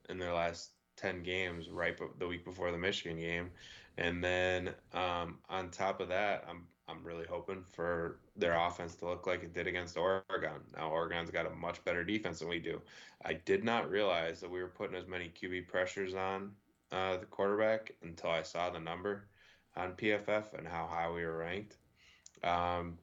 [0.09, 3.51] in their last 10 games, right the week before the Michigan game.
[3.99, 9.09] And then um, on top of that, I'm I'm really hoping for their offense to
[9.09, 10.61] look like it did against Oregon.
[10.75, 12.81] Now Oregon's got a much better defense than we do.
[13.25, 16.51] I did not realize that we were putting as many QB pressures on
[16.91, 19.27] uh, the quarterback until I saw the number
[19.75, 21.77] on PFF and how high we were ranked.
[22.43, 22.97] Um,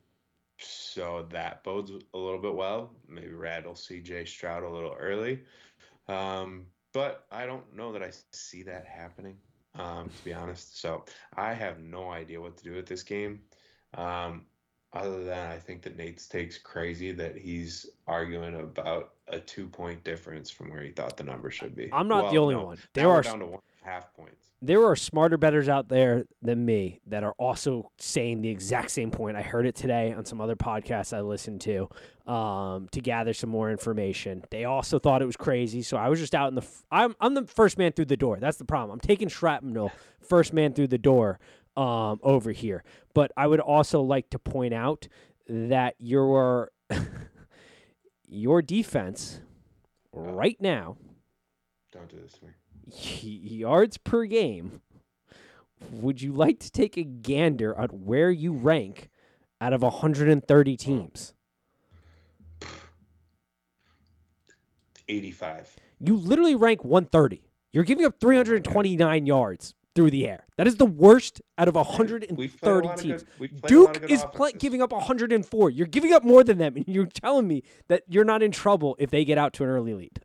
[0.59, 2.90] so that bodes a little bit well.
[3.09, 5.42] Maybe rad rattle CJ Stroud a little early.
[6.09, 9.37] Um, but I don't know that I see that happening,
[9.75, 10.81] um, to be honest.
[10.81, 11.05] So
[11.37, 13.40] I have no idea what to do with this game.
[13.94, 14.47] Um,
[14.92, 20.05] other than I think that Nate's takes crazy that he's arguing about a two point
[20.05, 21.90] difference from where he thought the number should be.
[21.92, 22.79] I'm not the only no, one.
[22.92, 24.47] There are down to one half points.
[24.62, 29.11] there are smarter betters out there than me that are also saying the exact same
[29.11, 29.37] point.
[29.37, 31.88] I heard it today on some other podcasts I listened to
[32.27, 34.42] um, to gather some more information.
[34.51, 36.62] They also thought it was crazy, so I was just out in the.
[36.62, 38.38] F- I'm I'm the first man through the door.
[38.40, 38.90] That's the problem.
[38.94, 41.38] I'm taking shrapnel, first man through the door
[41.77, 42.85] um, over here.
[43.12, 45.09] But I would also like to point out
[45.47, 46.70] that your
[48.27, 49.40] your defense
[50.12, 50.97] right now
[51.92, 52.51] Don't do this to me.
[52.87, 54.81] Yards per game,
[55.90, 59.11] would you like to take a gander at where you rank
[59.61, 61.35] out of 130 teams?
[65.09, 65.77] 85.
[66.01, 67.42] You literally rank 130.
[67.73, 70.44] You're giving up 329 yards through the air.
[70.57, 73.23] That is the worst out of We've played a 130 of teams.
[73.23, 74.25] good- we've played a lot of Duke is
[74.59, 75.70] giving up 104.
[75.70, 78.97] You're giving up more than them, and you're telling me that you're not in trouble
[78.99, 80.20] if they get out to an early lead.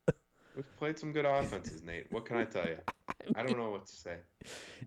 [0.80, 2.10] Played some good offenses, Nate.
[2.10, 2.78] What can I tell you?
[3.36, 4.16] I don't know what to say.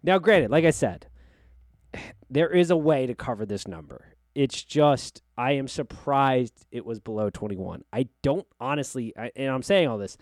[0.02, 1.06] Now, granted, like I said,
[2.30, 4.06] there is a way to cover this number.
[4.34, 7.84] It's just I am surprised it was below 21.
[7.92, 10.16] I don't honestly, I, and I'm saying all this,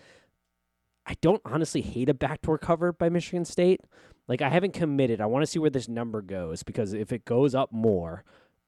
[1.05, 3.79] I don't honestly hate a backdoor cover by Michigan State.
[4.27, 5.21] Like I haven't committed.
[5.21, 8.25] I want to see where this number goes because if it goes up more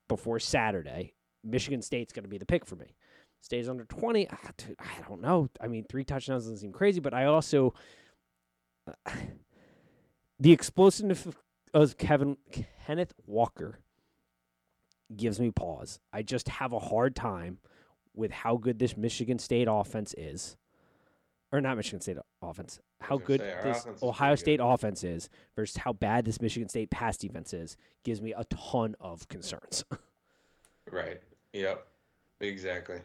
[0.08, 2.96] before Saturday, Michigan State's going to be the pick for me.
[3.44, 5.50] Stays under 20, ah, dude, I don't know.
[5.60, 7.74] I mean, three touchdowns doesn't seem crazy, but I also
[10.40, 11.38] the explosiveness of-
[11.74, 12.38] of Kevin
[12.86, 13.80] Kenneth Walker
[15.14, 16.00] gives me pause.
[16.14, 17.60] I just have a hard time
[18.14, 20.56] with how good this Michigan State offense is,
[21.52, 22.80] or not Michigan State offense.
[23.02, 24.66] How good this Ohio State good.
[24.74, 28.96] offense is versus how bad this Michigan State pass defense is gives me a ton
[29.02, 29.84] of concerns.
[30.92, 31.22] Right.
[31.54, 31.88] Yep.
[32.42, 33.00] Exactly.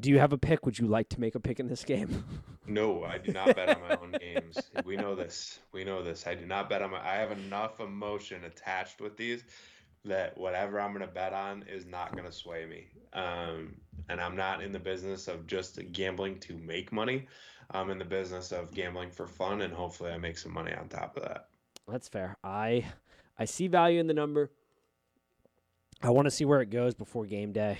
[0.00, 0.64] Do you have a pick?
[0.64, 2.24] Would you like to make a pick in this game?
[2.66, 4.56] No, I do not bet on my own games.
[4.84, 5.58] We know this.
[5.72, 6.24] We know this.
[6.28, 7.00] I do not bet on my.
[7.00, 9.42] I have enough emotion attached with these
[10.04, 12.86] that whatever I'm going to bet on is not going to sway me.
[13.12, 13.74] Um,
[14.08, 17.26] and I'm not in the business of just gambling to make money.
[17.72, 20.88] I'm in the business of gambling for fun, and hopefully, I make some money on
[20.88, 21.48] top of that.
[21.88, 22.36] That's fair.
[22.44, 22.84] I
[23.36, 24.52] I see value in the number.
[26.02, 27.78] I want to see where it goes before game day.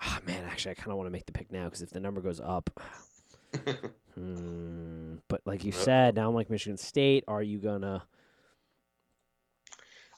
[0.00, 2.00] Ah man, actually, I kind of want to make the pick now because if the
[2.00, 2.70] number goes up,
[4.14, 7.24] hmm, but like you said, now I'm like Michigan State.
[7.28, 8.04] Are you gonna?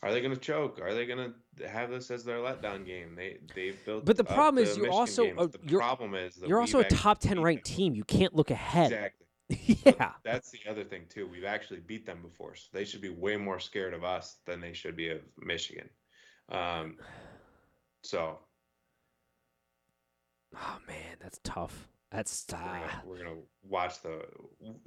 [0.02, 0.80] Are they to choke?
[0.80, 1.34] Are they to
[1.68, 3.14] have this as their letdown game?
[3.16, 4.04] They they built.
[4.04, 5.38] But the problem is the you also- games.
[5.38, 7.76] uh, the you're- problem is You're also a top ten ranked them.
[7.76, 7.94] team.
[7.94, 8.92] You can't look ahead.
[8.92, 9.24] Exactly.
[9.98, 10.12] yeah.
[10.24, 11.26] That's the other thing too.
[11.26, 14.60] We've actually beat them before, so they should be way more scared of us than
[14.60, 15.88] they should be of Michigan.
[16.50, 16.96] Um,
[18.02, 18.38] so
[20.56, 21.88] Oh man, that's tough.
[22.10, 24.22] That's We're ah, gonna, we're gonna watch the.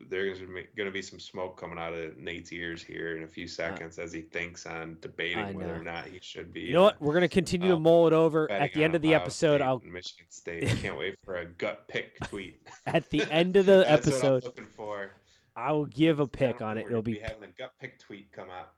[0.09, 0.39] There's
[0.75, 4.11] gonna be some smoke coming out of Nate's ears here in a few seconds as
[4.11, 6.61] he thinks on debating whether or not he should be.
[6.61, 7.01] you know uh, what?
[7.01, 9.57] We're gonna continue to uh, mull it over at the end of the Ohio episode.
[9.57, 10.63] State I'll Michigan State.
[10.67, 12.67] I can't wait for a gut pick tweet.
[12.87, 15.11] at the end of the That's what I'm episode, looking for.
[15.55, 16.87] I will give a pick on it.
[16.87, 18.71] It'll be having a gut pick tweet come out.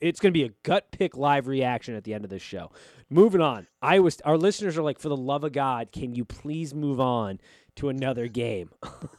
[0.00, 2.70] It's going to be a gut pick live reaction at the end of this show.
[3.10, 3.66] Moving on.
[3.82, 7.00] I was our listeners are like for the love of God, can you please move
[7.00, 7.40] on
[7.76, 8.70] to another game?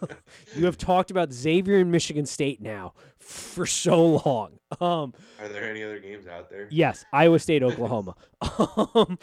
[0.56, 4.60] you have talked about Xavier and Michigan State now for so long.
[4.80, 6.68] Um Are there any other games out there?
[6.72, 8.16] yes, Iowa State Oklahoma.
[8.96, 9.20] um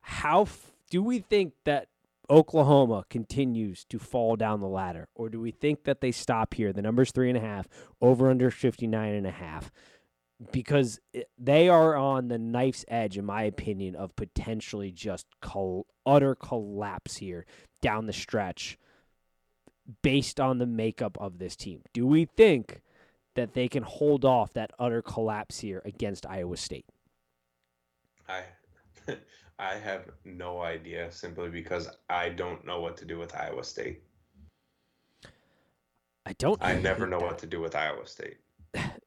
[0.00, 1.88] how f- do we think that
[2.30, 6.72] Oklahoma continues to fall down the ladder, or do we think that they stop here?
[6.72, 7.66] The number's three and a half,
[8.00, 9.72] over under 59 and a half,
[10.52, 11.00] because
[11.36, 17.16] they are on the knife's edge, in my opinion, of potentially just col- utter collapse
[17.16, 17.44] here
[17.82, 18.78] down the stretch
[20.02, 21.82] based on the makeup of this team.
[21.92, 22.80] Do we think
[23.34, 26.86] that they can hold off that utter collapse here against Iowa State?
[28.28, 28.42] I
[29.60, 34.02] I have no idea simply because I don't know what to do with Iowa State.
[36.26, 36.62] I don't.
[36.62, 37.26] I never know that.
[37.26, 38.38] what to do with Iowa State.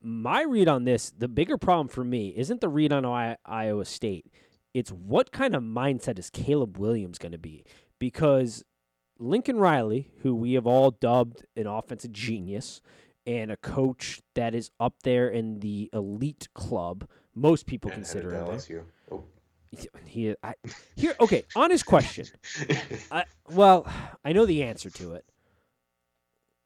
[0.02, 3.86] my read on this, the bigger problem for me isn't the read on I- Iowa
[3.86, 4.28] State.
[4.74, 7.64] It's what kind of mindset is Caleb Williams going to be?
[8.00, 8.64] Because
[9.20, 12.82] Lincoln Riley, who we have all dubbed an offensive genius
[13.26, 18.34] and a coach that is up there in the elite club, most people And consider
[18.34, 18.46] him.
[18.48, 18.84] LSU.
[19.12, 19.24] Oh.
[20.06, 20.54] He, I,
[20.96, 22.26] here, okay, honest question.
[23.12, 23.88] I, well,
[24.24, 25.26] I know the answer to it.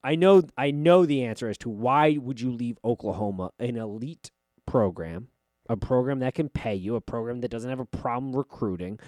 [0.03, 4.31] I know I know the answer as to why would you leave Oklahoma, an elite
[4.65, 5.29] program,
[5.67, 8.99] a program that can pay you, a program that doesn't have a problem recruiting,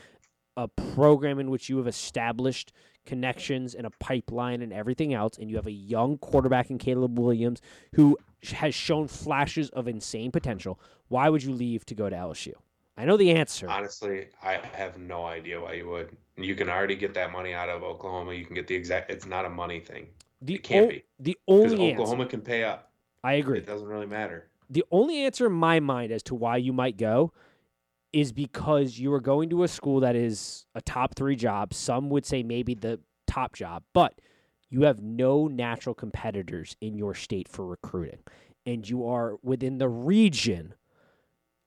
[0.57, 2.73] a program in which you have established
[3.05, 7.17] connections and a pipeline and everything else, and you have a young quarterback in Caleb
[7.17, 7.61] Williams
[7.93, 8.17] who
[8.53, 10.79] has shown flashes of insane potential.
[11.07, 12.53] Why would you leave to go to LSU?
[12.99, 13.69] I know the answer.
[13.69, 16.15] Honestly, I have no idea why you would.
[16.37, 18.33] You can already get that money out of Oklahoma.
[18.33, 19.09] You can get the exact.
[19.09, 20.07] It's not a money thing
[20.41, 21.03] The it can't o- be.
[21.19, 22.29] the because only Oklahoma answer.
[22.31, 22.91] can pay up.
[23.23, 23.59] I agree.
[23.59, 24.49] It doesn't really matter.
[24.69, 27.31] the only answer in my mind as to why you might go
[28.11, 31.73] is because you are going to a school that is a top three job.
[31.73, 34.19] Some would say maybe the top job, but
[34.69, 38.19] you have no natural competitors in your state for recruiting.
[38.65, 40.73] And you are within the region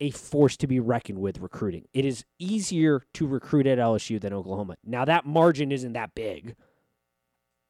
[0.03, 1.87] a force to be reckoned with recruiting.
[1.95, 4.77] It is easier to recruit at LSU than Oklahoma.
[4.85, 6.57] Now that margin isn't that big,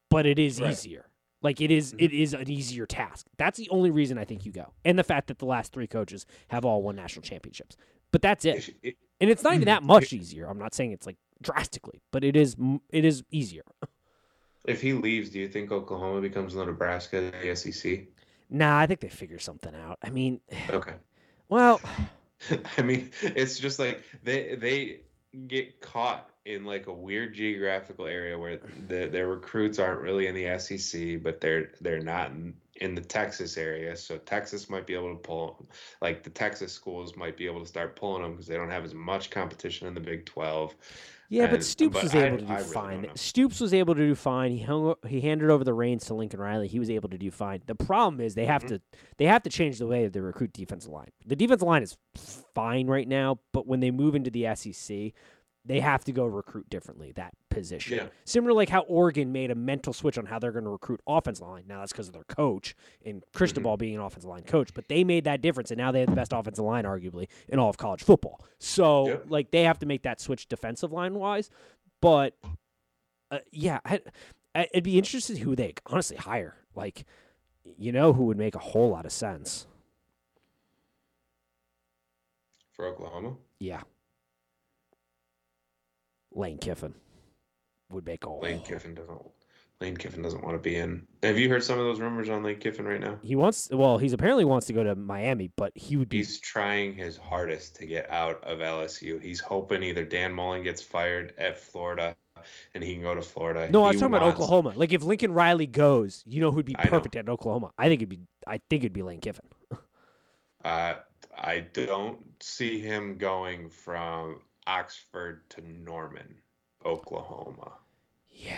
[0.08, 0.70] but it is Right.
[0.72, 1.06] easier.
[1.42, 2.02] Like it is- Mhm.
[2.02, 3.26] it is an easier task.
[3.36, 4.72] That's the only reason I think you go.
[4.84, 7.76] And the fact that the last three coaches have all won national championships.
[8.12, 8.74] But that's it.
[9.20, 10.46] And it's not even that much easier.
[10.48, 13.64] I'm not saying it's like drastically, but it is m- it is easier.
[14.64, 18.06] If he leaves, do you think Oklahoma becomes the Nebraska the SEC?
[18.48, 19.98] Nah, I think they figure something out.
[20.02, 20.40] I mean,
[20.70, 20.94] Okay.
[21.48, 21.80] well,
[22.78, 25.00] I mean, it's just like they they
[25.46, 30.34] get caught in like a weird geographical area where the, their recruits aren't really in
[30.34, 33.96] the SEC, but they're they're not in, in the Texas area.
[33.96, 35.66] So Texas might be able to pull,
[36.00, 38.84] like the Texas schools might be able to start pulling them because they don't have
[38.84, 40.74] as much competition in the Big Twelve.
[41.32, 43.06] Yeah, but Stoops but was I- able to do really fine.
[43.14, 44.52] Stoops was able to do fine.
[44.52, 46.68] He hung he handed over the reins to Lincoln Riley.
[46.68, 47.62] He was able to do fine.
[47.66, 48.68] The problem is they have Mhm.
[48.68, 48.80] to
[49.16, 51.08] they have to change the way they recruit defensive line.
[51.26, 51.96] The defensive line is
[52.54, 55.12] fine right now, but when they move into the SEC,
[55.64, 57.96] they have to go recruit differently that position.
[57.98, 58.06] Yeah.
[58.24, 61.46] Similar like how Oregon made a mental switch on how they're going to recruit offensive
[61.46, 61.64] line.
[61.68, 65.04] Now that's because of their coach and Cristobal being an offensive line coach, but they
[65.04, 67.76] made that difference and now they have the best offensive line arguably in all of
[67.76, 68.40] college football.
[68.58, 69.24] So Yep.
[69.28, 71.50] like they have to make that switch defensive line wise,
[72.00, 72.36] but
[73.30, 74.00] uh, yeah, I,
[74.54, 76.56] I, it'd be interesting who they honestly hire.
[76.74, 77.04] Like,
[77.78, 79.66] you know, who would make a whole lot of sense.
[82.72, 83.82] For Oklahoma, Yeah,
[86.34, 86.94] Lane Kiffin
[87.92, 88.30] would make a.
[88.30, 89.20] Lane Kiffin doesn't.
[89.80, 91.06] Lane Kiffin doesn't want to be in.
[91.24, 93.18] Have you heard some of those rumors on Lane Kiffin right now?
[93.22, 93.68] He wants.
[93.72, 96.18] Well, he's apparently wants to go to Miami, but he would be.
[96.18, 99.20] He's trying his hardest to get out of LSU.
[99.20, 102.14] He's hoping either Dan Mullen gets fired at Florida
[102.74, 103.70] and he can go to Florida.
[103.70, 104.72] no, I was He talking about Oklahoma.
[104.76, 107.70] Like if Lincoln Riley goes, you know who'd be perfect at Oklahoma?
[107.78, 108.20] I think it'd be.
[108.46, 109.46] I think it'd be Lane Kiffin.
[110.64, 110.94] Uh,
[111.36, 116.36] I don't see him going from Oxford to Norman,
[116.86, 117.72] Oklahoma.
[118.44, 118.56] Yeah,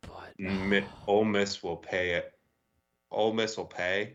[0.00, 2.32] but Mi- Ole Miss will pay it.
[3.10, 4.14] Ole Miss will pay.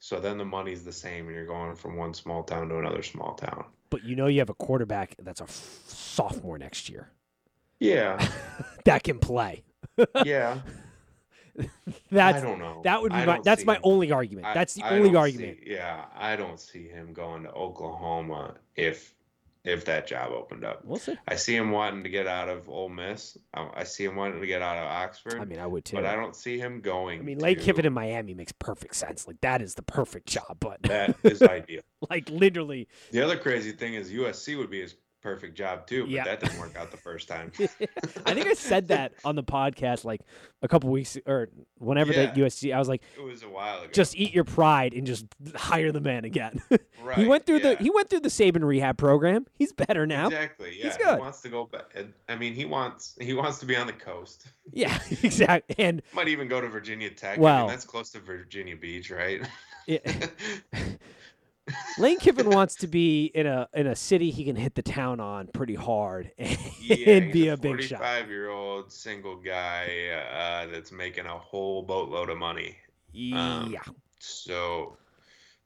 [0.00, 3.02] So then the money's the same, and you're going from one small town to another
[3.02, 3.64] small town.
[3.90, 7.10] but you know you have a quarterback that's a f- sophomore next year
[7.80, 8.24] Yeah,
[8.84, 9.64] that can play.
[10.24, 10.58] yeah.
[12.10, 12.82] That's I don't know.
[12.84, 14.46] that would be I my that's my him- only argument.
[14.46, 15.58] I- That's the I only argument.
[15.64, 19.12] see- yeah, I don't see him going to Oklahoma if
[19.68, 20.84] if that job opened up.
[20.84, 21.16] We'll see.
[21.28, 23.36] I see him wanting to get out of Ole Miss.
[23.54, 25.38] I, see him wanting to get out of Oxford.
[25.40, 25.96] I mean, I would too.
[25.96, 27.20] but I don't see him going.
[27.20, 29.26] I mean, Lane to- Kiffin in Miami makes perfect sense.
[29.26, 31.82] Like that is the perfect job, but That is ideal.
[32.10, 36.10] like literally, The other crazy thing is USC would be his perfect job too, but
[36.10, 36.24] Yeah.
[36.24, 37.50] that didn't work out the first time.
[38.26, 40.20] I think I said that on the podcast like
[40.62, 42.26] a couple weeks or whenever Yeah.
[42.26, 42.72] that USC.
[42.74, 43.90] I was like, It was a while ago.
[43.92, 46.62] just eat your pride and just hire the man again.
[47.02, 49.46] right, he went through the he went through the Saban rehab program.
[49.54, 50.26] He's better now.
[50.26, 50.76] Exactly.
[50.78, 50.84] Yeah.
[50.84, 51.14] He's good.
[51.16, 51.94] He wants to go back.
[52.28, 54.46] I mean, he wants he wants to be on the coast.
[54.70, 55.76] Yeah, exactly.
[55.82, 57.38] And Might even go to Virginia Tech.
[57.38, 59.40] I mean, that's close to Virginia Beach, right?
[59.86, 60.30] it,
[61.98, 65.20] Lane Kiffin wants to be in a in a city he can hit the town
[65.20, 67.98] on pretty hard and yeah, be he's a, big shot.
[67.98, 72.76] Forty-five-year-old single guy uh, that's making a whole boatload of money.
[73.34, 73.80] Um, yeah,
[74.20, 74.96] So,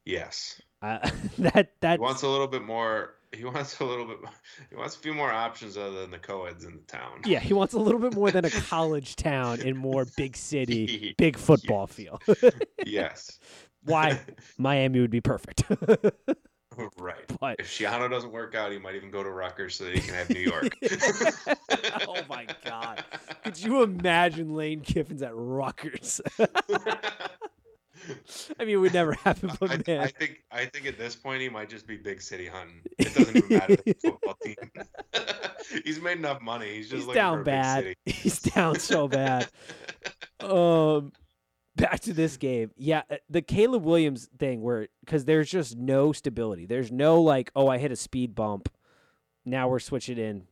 [0.05, 0.99] yes, uh,
[1.39, 3.15] that that wants a little bit more.
[3.33, 4.19] He wants a little bit.
[4.69, 7.23] He wants a few more options other than the co-eds in the town.
[7.25, 11.15] yeah he wants a little bit more than a college town and more big city,
[11.19, 12.23] big football field.
[12.85, 13.39] yes.
[13.85, 14.21] Why
[14.59, 15.65] Miami would be perfect,
[16.99, 17.25] right.
[17.41, 20.01] but If Schiano doesn't work out, he might even go to Rutgers so that he
[20.01, 20.77] can have New York.
[22.09, 23.05] oh my god,
[23.45, 26.21] could you imagine Lane Kiffin's at Rutgers?
[28.59, 30.01] I mean, it would never happen, I, but man.
[30.01, 32.83] I think I think at this point he might just be big city hunting.
[32.99, 34.57] It doesn't even matter the football team.
[35.85, 36.75] He's made enough money.
[36.75, 37.95] He's just He's down bad.
[38.05, 39.49] He's down so bad.
[40.41, 41.13] Um,
[41.77, 42.71] back to this game.
[42.77, 46.67] Yeah, uh, the Caleb Williams thing, where because there's just no stability.
[46.67, 48.69] There's no like, oh, I hit a speed bump.
[49.45, 50.45] Now we're switching in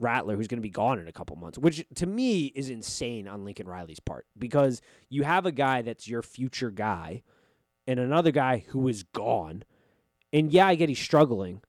[0.00, 3.28] Rattler, who's going to be gone in a couple months, which to me is insane
[3.28, 7.22] on Lincoln Riley's part because you have a guy that's your future guy,
[7.86, 9.64] and another guy who is gone.
[10.32, 11.62] And yeah, I get he's struggling,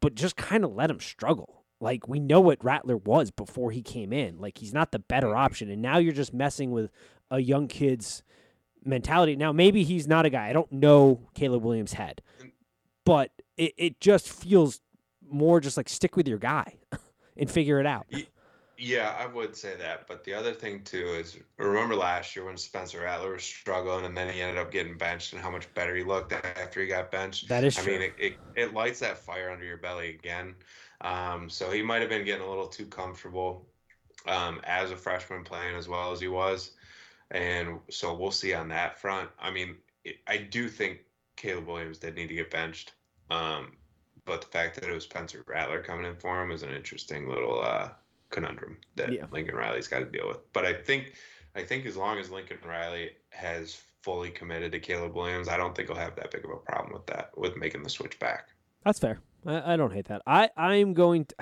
[0.00, 1.64] but just kind of let him struggle.
[1.80, 4.38] Like we know what Rattler was before he came in.
[4.38, 6.90] Like he's not the better option, and now you're just messing with
[7.30, 8.22] a young kid's
[8.84, 9.36] mentality.
[9.36, 10.48] Now maybe he's not a guy.
[10.48, 12.22] I don't know Caleb Williams' head,
[13.04, 14.80] but it, it just feels
[15.30, 16.74] more just like stick with your guy
[17.36, 18.06] and figure it out.
[18.80, 20.06] Yeah, I would say that.
[20.06, 24.16] But the other thing too is remember last year when Spencer Rattler was struggling and
[24.16, 27.10] then he ended up getting benched and how much better he looked after he got
[27.10, 27.48] benched.
[27.48, 27.92] That is I true.
[27.94, 30.54] mean, it, it, it lights that fire under your belly again.
[31.00, 33.66] Um, so he might have been getting a little too comfortable
[34.26, 36.72] um, as a freshman playing as well as he was.
[37.30, 39.28] And so we'll see on that front.
[39.38, 39.76] I mean,
[40.26, 41.00] I do think
[41.36, 42.94] Caleb Williams did need to get benched.
[43.30, 43.72] Um,
[44.24, 47.28] but the fact that it was Spencer Rattler coming in for him is an interesting
[47.28, 47.90] little uh,
[48.30, 49.26] conundrum that Yeah.
[49.30, 50.52] Lincoln Riley's got to deal with.
[50.52, 51.14] But I think,
[51.54, 55.74] I think as long as Lincoln Riley has fully committed to Caleb Williams, I don't
[55.74, 58.48] think he'll have that big of a problem with that, with making the switch back.
[58.84, 59.18] That's fair.
[59.44, 60.22] I, I don't hate that.
[60.26, 61.34] I I'm going to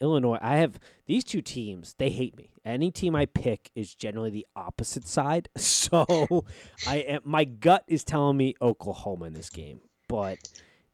[0.00, 0.38] Illinois.
[0.40, 1.94] I have these two teams.
[1.98, 2.50] They hate me.
[2.64, 5.48] Any team I pick is generally the opposite side.
[5.90, 6.44] So
[6.86, 10.38] I am, my gut is telling me Oklahoma in this game, but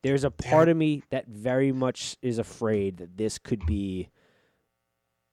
[0.02, 4.08] there's a part of me that very much is afraid that this could be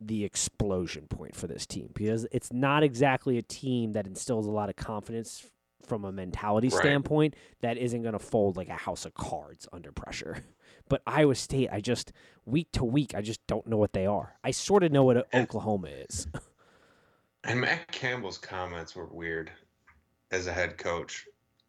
[0.02, 4.52] the explosion point for this team because it's not exactly a team that instills a
[4.52, 5.46] lot of confidence
[5.86, 6.80] from a mentality Right.
[6.80, 10.38] standpoint that isn't going to fold like a house of cards under pressure.
[10.90, 12.12] But Iowa State, I just
[12.46, 14.34] week to week, I just don't know what they are.
[14.44, 16.28] I sort of know what And- Oklahoma is.
[17.46, 19.52] And Matt Campbell's comments were weird
[20.32, 21.26] as a head coach,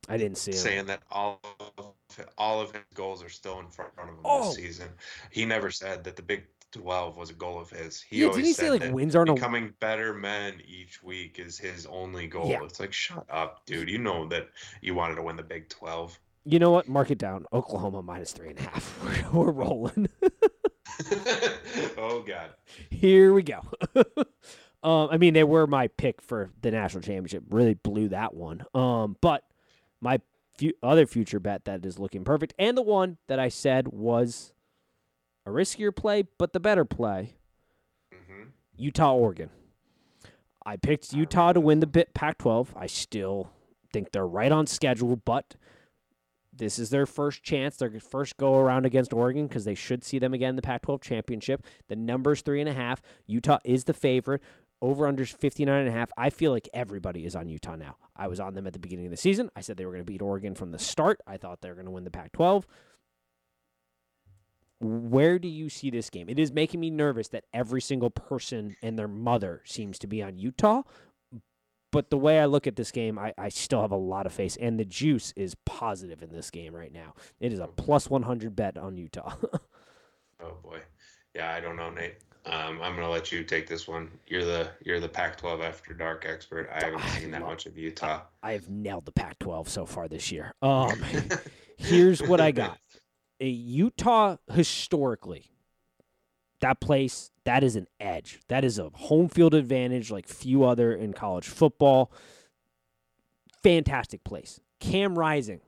[0.08, 0.58] I didn't see him.
[0.58, 1.40] saying that all
[1.78, 1.94] of
[2.38, 4.46] all of his goals are still in front of him Oh.
[4.46, 4.88] this season.
[5.30, 6.44] He never said that the Big
[6.74, 8.00] Twelve was a goal of his.
[8.00, 11.02] He yeah, always didn't he said say like wins aren't a becoming better men each
[11.02, 12.48] week is his only goal.
[12.48, 12.64] Yeah.
[12.64, 13.88] It's like shut up, dude.
[13.88, 14.48] You know that
[14.80, 16.18] you wanted to win the Big Twelve.
[16.44, 16.88] You know what?
[16.88, 17.46] Mark it down.
[17.52, 19.32] Oklahoma minus three and a half.
[19.32, 20.08] We're, rolling.
[21.96, 22.50] oh God.
[22.90, 23.60] Here we go.
[24.82, 27.44] um, I mean, they were my pick for the national championship.
[27.50, 28.64] Really blew that one.
[28.74, 29.44] Um, but
[30.00, 30.20] my
[30.58, 34.53] fu- other future bet that is looking perfect, and the one that I said was
[35.46, 37.34] a riskier play, but the better play,
[38.12, 38.44] hmm
[38.76, 39.50] Utah Oregon.
[40.66, 42.68] I picked Utah to win the Pac-12.
[42.74, 43.50] I still
[43.92, 45.56] think they're right on schedule, but
[46.56, 50.18] this is their first chance, their first go around against Oregon because they should see
[50.18, 51.62] them again in the Pac-12 championship.
[51.88, 53.02] The number's three and a half.
[53.26, 54.42] Utah is the favorite.
[54.82, 56.10] Over under 59 and a half.
[56.18, 57.96] I feel like everybody is on Utah now.
[58.16, 59.50] I was on them at the beginning of the season.
[59.56, 61.20] I said they were going to beat Oregon from the start.
[61.26, 62.64] I thought they were going to win the Pac-12.
[64.84, 66.28] Where do you see this game?
[66.28, 70.22] It is making me nervous that every single person and their mother seems to be
[70.22, 70.82] on Utah.
[71.90, 74.32] But the way I look at this game, I, I still have a lot of
[74.32, 77.14] faith, and the juice is positive in this game right now.
[77.40, 79.32] It is a plus 100 bet on Utah.
[80.42, 80.80] oh boy,
[81.34, 82.16] yeah, I don't know, Nate.
[82.46, 84.10] Um, I'm gonna let you take this one.
[84.26, 86.68] You're the you're the Pac-12 after dark expert.
[86.74, 88.22] I haven't seen that much of Utah.
[88.42, 90.52] I have nailed the Pac-12 so far this year.
[90.62, 91.02] Um,
[91.78, 92.78] here's what I got:
[93.40, 95.50] Utah historically,
[96.60, 98.40] that place that is an edge.
[98.48, 102.10] That is a home field advantage like few other in college football.
[103.62, 104.60] Fantastic place.
[104.80, 105.60] Cam Rising.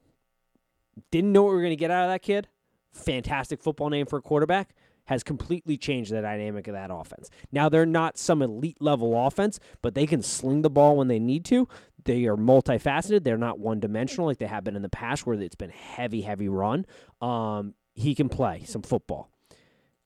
[1.10, 2.48] Didn't know what we were gonna get out of that kid.
[2.92, 4.74] Fantastic football name for a quarterback
[5.06, 7.30] has completely changed the dynamic of that offense.
[7.52, 11.18] Now they're not some elite level offense, but they can sling the ball when they
[11.18, 11.68] need to.
[12.06, 13.24] They are multifaceted.
[13.24, 16.22] They're not one dimensional like they have been in the past, where it's been heavy,
[16.22, 16.86] heavy run.
[17.20, 19.30] Um, he can play some football.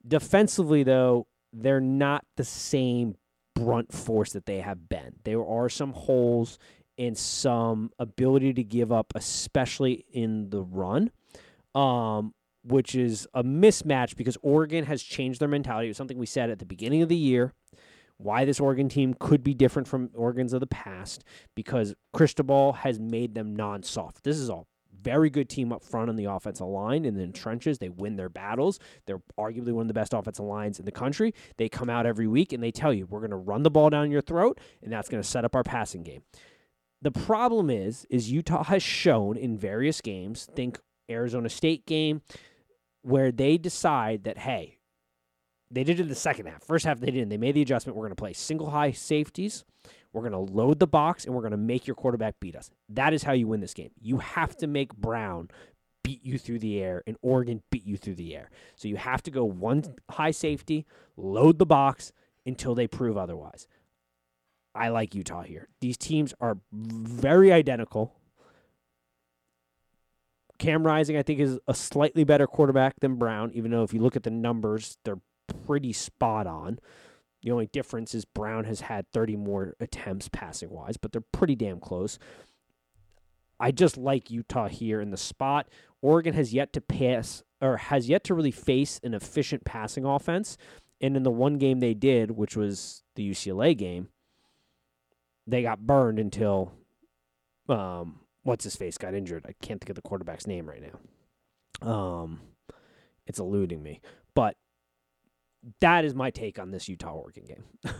[0.06, 3.16] Defensively, though, they're not the same
[3.54, 5.16] brunt force that they have been.
[5.24, 6.58] There are some holes
[6.96, 11.10] and some ability to give up, especially in the run.
[11.74, 15.86] Um, which is a mismatch because Oregon has changed their mentality.
[15.86, 17.54] It was something we said at the beginning of the year.
[18.22, 21.24] Why this Oregon team could be different from Oregons of the past
[21.56, 24.24] because Cristobal has made them non-soft.
[24.24, 24.64] This is a
[25.02, 27.78] very good team up front on the offensive line and in the trenches.
[27.78, 28.78] They win their battles.
[29.06, 31.32] They're arguably one of the best offensive lines in the country.
[31.56, 33.88] They come out every week and they tell you, we're going to run the ball
[33.88, 36.22] down your throat, and that's going to set up our passing game.
[37.00, 40.78] The problem is, is Utah has shown in various games, think
[41.10, 42.20] Arizona State game,
[43.00, 44.79] where they decide that, hey,
[45.70, 46.64] they did it in the second half.
[46.64, 47.28] First half, they didn't.
[47.28, 47.96] They made the adjustment.
[47.96, 49.64] We're going to play single high safeties.
[50.12, 52.70] We're going to load the box and we're going to make your quarterback beat us.
[52.88, 53.90] That is how you win this game.
[54.00, 55.48] You have to make Brown
[56.02, 58.50] beat you through the air and Oregon beat you through the air.
[58.74, 62.12] So you have to go one high safety, load the box
[62.44, 63.68] until they prove otherwise.
[64.74, 65.68] I like Utah here.
[65.80, 68.14] These teams are very identical.
[70.58, 74.00] Cam Rising, I think, is a slightly better quarterback than Brown, even though if you
[74.00, 75.20] look at the numbers, they're
[75.66, 76.78] pretty spot on.
[77.42, 81.56] The only difference is Brown has had 30 more attempts passing wise, but they're pretty
[81.56, 82.18] damn close.
[83.58, 85.68] I just like Utah here in the spot.
[86.02, 90.56] Oregon has yet to pass or has yet to really face an efficient passing offense.
[91.00, 94.08] And in the one game they did, which was the UCLA game,
[95.46, 96.72] they got burned until
[97.68, 99.44] um, what's his face got injured.
[99.48, 101.88] I can't think of the quarterback's name right now.
[101.88, 102.40] Um,
[103.26, 104.00] it's eluding me,
[104.34, 104.56] but
[105.80, 107.64] that is my take on this Utah Oregon game.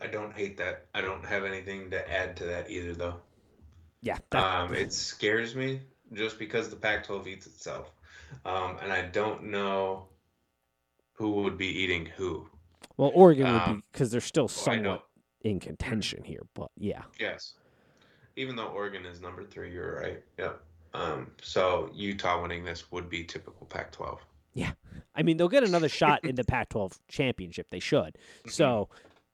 [0.00, 0.86] I don't hate that.
[0.94, 3.16] I don't have anything to add to that either, though.
[4.02, 4.18] Yeah.
[4.32, 5.80] Um, it scares me
[6.12, 7.90] just because the Pac-12 eats itself,
[8.44, 10.06] um, and I don't know
[11.14, 12.46] who would be eating who.
[12.98, 15.04] Well, Oregon would be because um, they're still somewhat
[15.40, 17.02] in contention here, but yeah.
[17.18, 17.54] Yes
[18.36, 20.22] even though Oregon is number three, you're right.
[20.38, 20.60] Yep.
[20.94, 24.18] Um, so Utah winning this would be typical Pac-12.
[24.54, 24.72] Yeah,
[25.16, 27.68] I mean they'll get another shot in the Pac-12 championship.
[27.70, 28.18] They should.
[28.18, 28.50] Mm-hmm.
[28.50, 28.88] So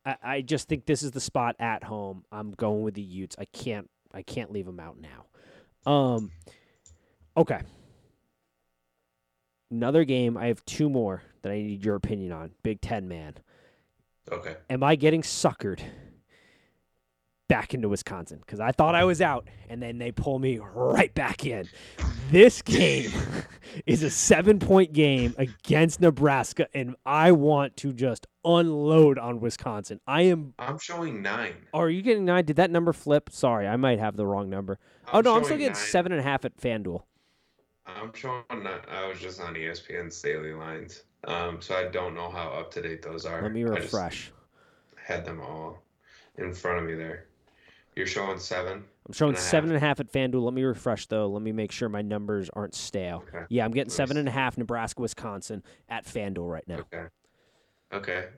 [0.04, 2.24] I, I, just think this is the spot at home.
[2.32, 3.36] I'm going with the Utes.
[3.38, 3.88] I can't.
[4.14, 5.90] I can't leave them out now.
[5.90, 6.30] Um.
[7.36, 7.60] Okay.
[9.70, 10.36] Another game.
[10.36, 12.50] I have two more that I need your opinion on.
[12.62, 13.34] Big Ten man.
[14.30, 14.56] Okay.
[14.70, 15.80] Am I getting suckered?
[17.52, 21.14] Back into Wisconsin because I thought I was out, and then they pull me right
[21.14, 21.68] back in.
[22.30, 23.12] This game
[23.86, 30.00] is a seven point game against Nebraska, and I want to just unload on Wisconsin.
[30.06, 30.54] I am.
[30.58, 31.52] I'm showing nine.
[31.74, 32.46] Oh, are you getting nine?
[32.46, 33.28] Did that number flip?
[33.30, 34.78] Sorry, I might have the wrong number.
[35.08, 35.82] I'm oh no, I'm still getting nine.
[35.82, 37.02] seven and a half at FanDuel.
[37.84, 38.44] I'm showing.
[38.50, 38.80] Nine.
[38.90, 42.80] I was just on ESPN's daily lines, um, so I don't know how up to
[42.80, 43.42] date those are.
[43.42, 44.32] Let me refresh.
[44.96, 45.82] had them all
[46.38, 47.26] in front of me there.
[47.94, 48.84] You're showing seven.
[49.06, 50.42] I'm showing and seven and a half at FanDuel.
[50.42, 51.26] Let me refresh though.
[51.28, 53.24] Let me make sure my numbers aren't stale.
[53.28, 53.44] Okay.
[53.50, 53.96] Yeah, I'm getting nice.
[53.96, 56.78] seven and a half Nebraska, Wisconsin at FanDuel right now.
[56.78, 57.04] Okay.
[57.92, 58.28] Okay.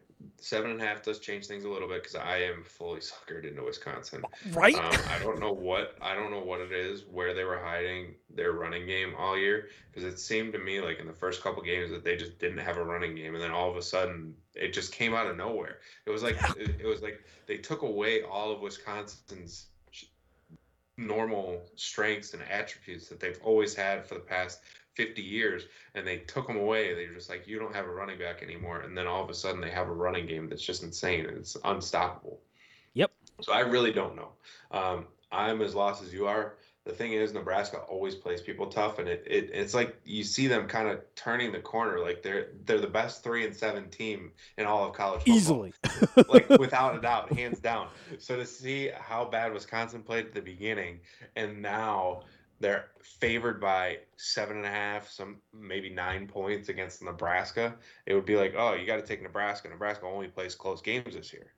[0.41, 3.49] Seven and a half does change things a little bit because I am fully suckered
[3.49, 4.22] into Wisconsin.
[4.53, 4.77] Right.
[4.77, 8.14] Um, I don't know what I don't know what it is where they were hiding
[8.35, 11.62] their running game all year because it seemed to me like in the first couple
[11.62, 14.35] games that they just didn't have a running game and then all of a sudden
[14.55, 15.79] it just came out of nowhere.
[16.07, 19.66] It was like it, it was like they took away all of Wisconsin's
[20.97, 24.61] normal strengths and attributes that they've always had for the past
[24.95, 25.65] 50 years
[25.95, 26.95] and they took them away.
[26.95, 28.81] They're just like, you don't have a running back anymore.
[28.81, 31.39] And then all of a sudden they have a running game that's just insane and
[31.39, 32.41] it's unstoppable.
[32.95, 33.11] Yep.
[33.41, 34.31] So I really don't know.
[34.71, 36.55] Um, I'm as lost as you are.
[36.85, 40.47] the thing is Nebraska always plays people tough and it, it it's like you see
[40.47, 44.31] them kind of turning the corner like they're they're the best 3 and 7 team
[44.59, 45.37] in all of college football.
[45.37, 45.73] Easily.
[46.29, 47.89] like without a doubt, hands down.
[48.19, 51.01] So to see how bad Wisconsin played at the beginning
[51.37, 52.23] and now
[52.65, 57.75] they're favored by seven and a half, some maybe nine points against Nebraska,
[58.07, 59.69] it would be like, oh, you got to take Nebraska.
[59.69, 61.53] Nebraska only plays close games this year.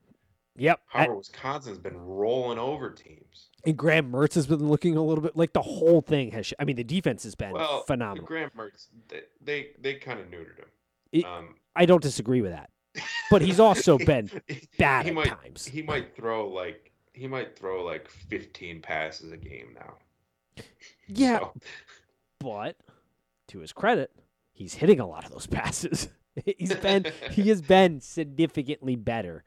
[0.57, 0.81] Yep.
[0.87, 3.47] However, Wisconsin's been rolling over teams.
[3.65, 6.53] And Graham Mertz has been looking a little bit like the whole thing has.
[6.59, 8.25] I mean, the defense has been well, phenomenal.
[8.25, 10.69] Graham Mertz, they they, they kind of neutered him.
[11.13, 12.69] It, um, I don't disagree with that,
[13.31, 14.29] but he's also been
[14.77, 15.65] bad he at might, times.
[15.65, 19.93] He might throw like he might throw like 15 passes a game now.
[21.07, 21.53] Yeah, So,
[22.39, 22.77] but
[23.49, 24.11] to his credit,
[24.53, 26.09] he's hitting a lot of those passes.
[26.45, 29.43] he's been he has been significantly better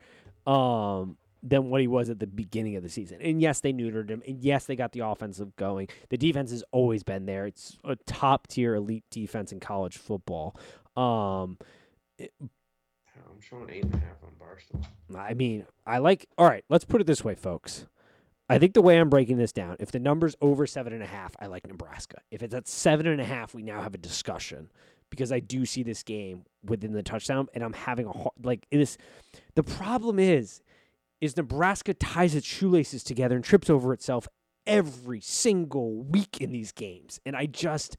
[0.46, 3.20] um, than what he was at the beginning of the season.
[3.20, 4.22] And yes, they neutered him.
[4.26, 5.88] And yes, they got the offensive going.
[6.08, 7.46] The defense has always been there.
[7.46, 10.58] It's a top tier elite defense in college football.
[10.96, 11.58] Um,
[12.18, 14.84] it, I'm showing eight and a half on Barstool.
[15.16, 16.26] I mean, I like.
[16.36, 17.86] All right, let's put it this way, folks.
[18.50, 21.06] I think the way I'm breaking this down, if the number's over seven and a
[21.06, 22.20] half, I like Nebraska.
[22.32, 24.72] If it's at seven and a half, we now have a discussion
[25.08, 28.66] because I do see this game within the touchdown, and I'm having a hard, like
[28.72, 28.98] this.
[29.54, 30.62] The problem is,
[31.20, 34.26] is Nebraska ties its shoelaces together and trips over itself
[34.66, 37.96] every single week in these games, and I just,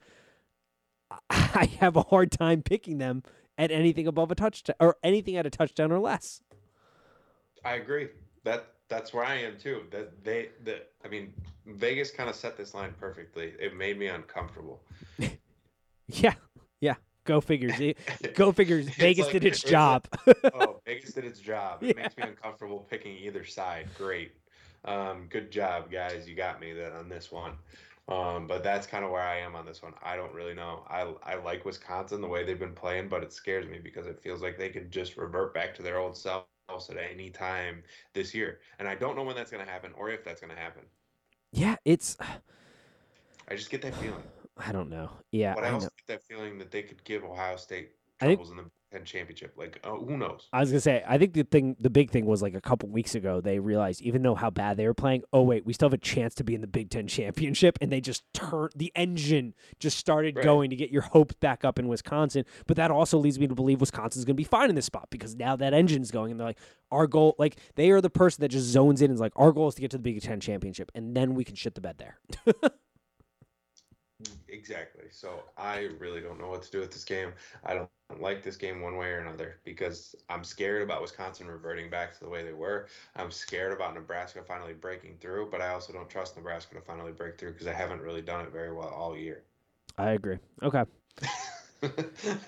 [1.29, 3.23] I have a hard time picking them
[3.57, 6.41] at anything above a touchdown or anything at a touchdown or less.
[7.63, 8.09] I agree.
[8.43, 9.83] That that's where I am too.
[9.89, 11.33] That they that I mean
[11.65, 13.53] Vegas kind of set this line perfectly.
[13.59, 14.83] It made me uncomfortable.
[16.13, 16.33] Yeah,
[16.81, 16.95] yeah.
[17.23, 17.79] Go figures.
[18.35, 18.89] Go figures.
[18.89, 20.05] Vegas like- did its it's job.
[20.53, 21.81] oh, Vegas did its job.
[21.81, 22.03] It Yeah.
[22.03, 23.87] makes me uncomfortable picking either side.
[23.97, 24.33] Great.
[24.83, 26.27] Um, good job, guys.
[26.27, 27.53] You got me that on this one.
[28.09, 29.93] Um, but that's kind of where I am on this one.
[30.03, 30.83] I don't really know.
[30.89, 34.19] I I like Wisconsin the way they've been playing, but it scares me because it
[34.21, 36.17] feels like they could just revert back to their old
[36.69, 37.83] selves at any time
[38.13, 38.59] this year.
[38.79, 40.83] And I don't know when that's going to happen or if that's going to happen.
[41.51, 42.17] yeah, it's.
[43.49, 44.23] I just get that feeling.
[44.57, 45.09] I don't know.
[45.31, 45.91] Yeah, But I I also know.
[46.07, 47.91] get that feeling that they could give Ohio State
[48.21, 49.53] I think- troubles in the Big Ten championship.
[49.57, 50.47] Like, oh, who knows?
[50.51, 51.03] I was gonna say.
[51.07, 53.39] I think the thing, the big thing was like a couple weeks ago.
[53.41, 55.97] They realized, even though how bad they were playing, oh wait, we still have a
[55.97, 59.97] chance to be in the Big Ten championship, and they just turned the engine, just
[59.97, 60.43] started Right.
[60.43, 62.45] going to get your hopes back up in Wisconsin.
[62.67, 65.35] But that also leads me to believe Wisconsin's gonna be fine in this spot because
[65.35, 66.59] now that engine's going, and they're like,
[66.91, 69.51] our goal, like they are the person that just zones in and is like, our
[69.51, 71.81] goal is to get to the Big Ten championship, and then we can shit the
[71.81, 72.19] bed there.
[74.61, 75.05] Exactly.
[75.09, 77.33] So I really don't know what to do with this game.
[77.65, 77.89] I don't
[78.19, 82.19] like this game one way or another because I'm scared about Wisconsin reverting back to
[82.19, 82.87] the way they were.
[83.15, 87.11] I'm scared about Nebraska finally breaking through, but I also don't trust Nebraska to finally
[87.11, 89.41] break through because I haven't really done it very well all year.
[89.97, 90.37] I agree.
[90.61, 90.83] Okay,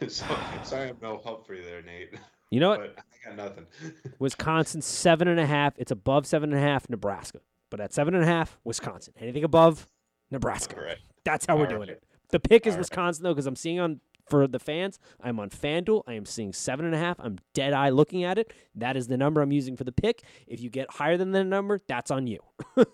[0.07, 0.26] so
[0.61, 2.14] sorry I have no help for you there, Nate.
[2.51, 2.95] you know what?
[2.95, 3.66] But I got nothing.
[4.20, 5.74] Wisconsin seven and a half.
[5.80, 6.88] It's above seven and a half.
[6.91, 7.39] Nebraska,
[7.72, 9.16] but at seven and a half, Wisconsin.
[9.20, 9.88] Anything above,
[10.30, 10.76] Nebraska.
[10.78, 10.99] All right.
[11.24, 12.03] That's how we're doing it.
[12.30, 12.78] The pick is.
[12.78, 14.99] Wisconsin though, because I'm seeing on for the fans.
[15.21, 16.03] I'm on FanDuel.
[16.07, 17.19] I am seeing seven and a half.
[17.19, 18.53] I'm dead eye looking at it.
[18.76, 20.24] That is the number I'm using for the pick.
[20.47, 22.39] If you get higher than that number, that's on you.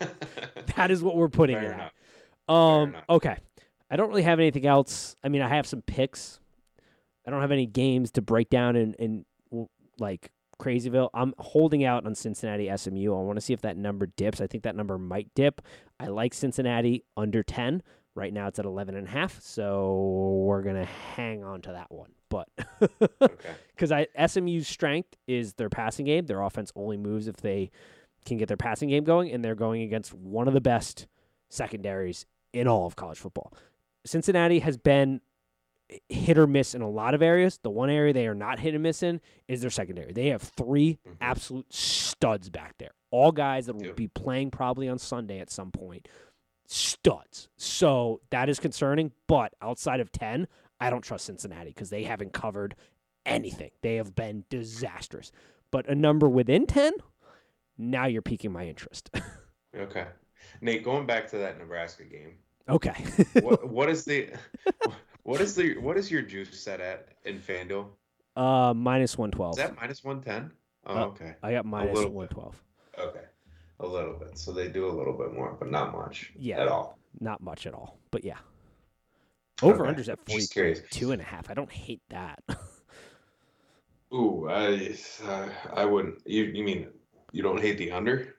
[0.76, 1.92] That is what we're putting Fair it enough.
[2.48, 2.54] at.
[2.54, 2.96] Um.
[3.08, 3.36] Okay.
[3.90, 5.16] I don't really have anything else.
[5.24, 6.38] I mean, I have some picks.
[7.26, 9.24] I don't have any games to break down in in
[9.98, 10.30] like
[10.60, 11.08] Crazyville.
[11.14, 13.14] I'm holding out on Cincinnati SMU.
[13.14, 14.40] I want to see if that number dips.
[14.40, 15.62] I think that number might dip.
[15.98, 17.82] I like Cincinnati under 10.
[18.14, 21.72] Right now it's at 11 and a half, so we're going to hang on to
[21.72, 22.10] that one.
[22.28, 22.48] But
[23.22, 23.50] Okay.
[23.76, 26.26] cuz I SMU's strength is their passing game.
[26.26, 27.70] Their offense only moves if they
[28.24, 31.06] can get their passing game going and they're going against one of the best
[31.48, 33.52] secondaries in all of college football.
[34.04, 35.20] Cincinnati has been
[36.08, 37.58] hit or miss in a lot of areas.
[37.62, 40.12] The one area they are not hit and miss in is their secondary.
[40.12, 41.16] They have 3 Mhm.
[41.20, 42.90] absolute studs back there.
[43.10, 46.08] All guys that will be playing probably on Sunday at some point.
[46.66, 47.48] Studs.
[47.56, 50.48] So that is concerning, but outside of 10,
[50.80, 52.74] I don't trust Cincinnati because they haven't covered
[53.24, 53.70] anything.
[53.82, 55.30] They have been disastrous.
[55.70, 56.92] But a number within 10,
[57.78, 59.10] now you're piquing my interest.
[59.76, 60.06] Okay.
[60.62, 62.94] Nate, going back to that Nebraska game, okay.
[63.42, 64.30] what what is the
[65.26, 67.86] what is the what is your juice set at in FanDuel?
[68.36, 70.52] uh minus Is that minus one ten?
[70.86, 71.34] Oh, Uh, okay.
[71.42, 72.12] I got minus bit.
[72.12, 72.62] 112.
[72.98, 73.24] Okay.
[73.80, 74.38] A little bit.
[74.38, 76.32] So they do a little bit more, but not much.
[76.38, 76.60] Yeah.
[76.60, 76.98] At all.
[77.18, 77.98] Not much at all.
[78.12, 78.38] But yeah.
[79.62, 80.00] Over Okay.
[80.00, 80.80] unders at curious.
[80.80, 81.50] 42 and a half.
[81.50, 82.42] I don't hate that.
[84.14, 86.22] Ooh, I uh, I wouldn't.
[86.24, 86.88] You you mean
[87.32, 88.36] you don't hate the under?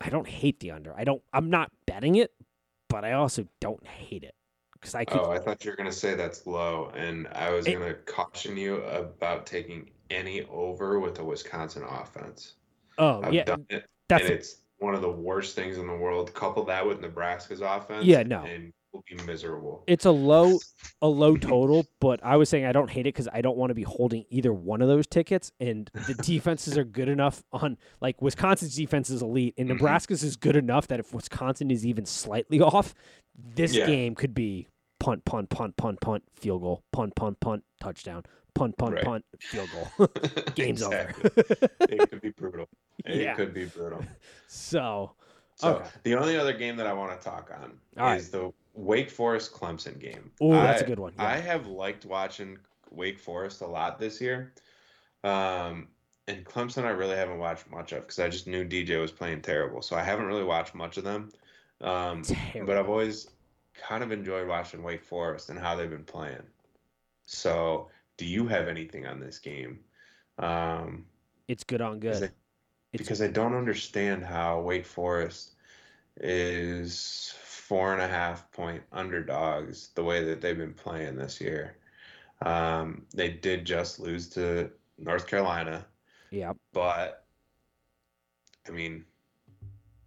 [0.00, 0.92] I don't hate the under.
[0.98, 2.32] I don't I'm not betting it,
[2.88, 4.34] but I also don't hate it
[4.86, 5.20] because I could.
[5.20, 8.56] Oh, I thought you were gonna say that's low, and I was It- gonna caution
[8.56, 12.54] you about taking any over with the Wisconsin offense.
[12.98, 15.96] oh I've yeah, done it, that's and it's one of the worst things in the
[15.96, 16.32] world.
[16.34, 18.44] Couple that with Nebraska's offense, Yeah, no.
[18.44, 19.82] and we'll be miserable.
[19.86, 20.58] it's a low
[21.02, 23.70] a low total, but I was saying I don't hate it because I don't want
[23.70, 25.50] to be holding either one of those tickets.
[25.60, 29.72] And the defenses are good enough on like Wisconsin's defense is elite, and Mhm.
[29.72, 32.94] Nebraska's is good enough that if Wisconsin is even slightly off,
[33.36, 33.86] this Yeah.
[33.86, 34.68] game could be
[34.98, 38.24] punt, punt, punt, punt, punt, field goal, punt, punt, punt, touchdown,
[38.54, 39.04] punt, punt, Right.
[39.04, 39.92] punt, field goal.
[40.54, 41.14] Game's over.
[41.88, 42.68] it could be brutal.
[43.04, 43.34] It Yeah.
[43.34, 44.04] could be brutal.
[44.46, 45.12] so
[45.56, 45.88] So Okay.
[46.02, 48.20] the only other game that I want to talk on All right.
[48.20, 50.30] is the Wake Forest Clemson game.
[50.40, 51.14] oh, that's a good one.
[51.18, 52.58] I have liked watching
[52.90, 54.52] Wake Forest a lot this year.
[55.24, 55.88] Um,
[56.28, 59.42] and Clemson, I really haven't watched much of because I just knew DJ was playing
[59.42, 59.80] terrible.
[59.80, 61.30] So I haven't really watched much of them.
[61.80, 62.22] Um,
[62.64, 63.28] but I've always
[63.76, 66.42] kind of enjoyed watching Wake Forest and how they've been playing.
[67.26, 69.80] So, do you have anything on this game?
[70.38, 71.06] Um,
[71.48, 72.22] It's good on good.
[72.22, 72.30] I-
[72.92, 75.52] because I don't understand how Wake Forest
[76.18, 81.76] is four and a half point underdogs the way that they've been playing this year.
[82.42, 85.84] Um, they did just lose to North Carolina,
[86.30, 86.52] yeah.
[86.72, 87.24] but
[88.66, 89.04] I mean,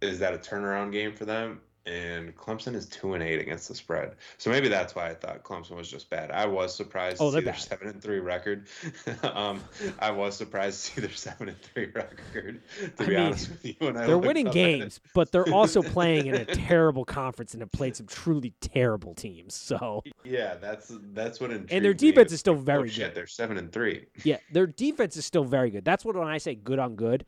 [0.00, 1.60] is that a turnaround game for them?
[1.86, 5.42] And Clemson is two and eight against the spread, so maybe that's why I thought
[5.42, 6.30] Clemson was just bad.
[6.30, 7.60] I was surprised Oh, to they're see their bad.
[7.62, 8.66] seven and three record.
[9.22, 9.62] um,
[9.98, 12.60] I was surprised to see their seven and three record.
[12.78, 14.78] To I be mean, honest with you, They're winning up at it.
[14.78, 19.14] games, but they're also playing in a terrible conference and have played some truly terrible
[19.14, 19.54] teams.
[19.54, 23.14] So, Yeah, that's that's what and their defense is still oh, very shit, good.
[23.16, 24.04] They're seven and three.
[24.22, 25.86] Yeah, their defense is still very good.
[25.86, 27.24] That's what when I say good on good.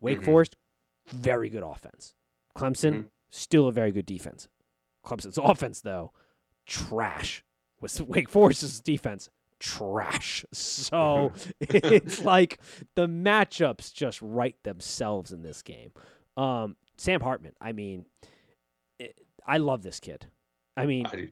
[0.00, 0.24] Wake Mhm.
[0.26, 0.56] Forest,
[1.08, 2.14] very good offense.
[2.56, 3.04] Clemson, Mhm.
[3.30, 4.48] Still a very good defense.
[5.04, 6.12] Clemson's offense, though,
[6.66, 7.44] trash.
[7.80, 10.44] With Wake Forest's defense, trash.
[10.52, 12.58] So it's like
[12.94, 15.92] the matchups just write themselves in this game.
[16.36, 18.04] Um, Sam Hartman, I mean,
[18.98, 20.26] it, I love this kid.
[20.76, 21.30] I mean, I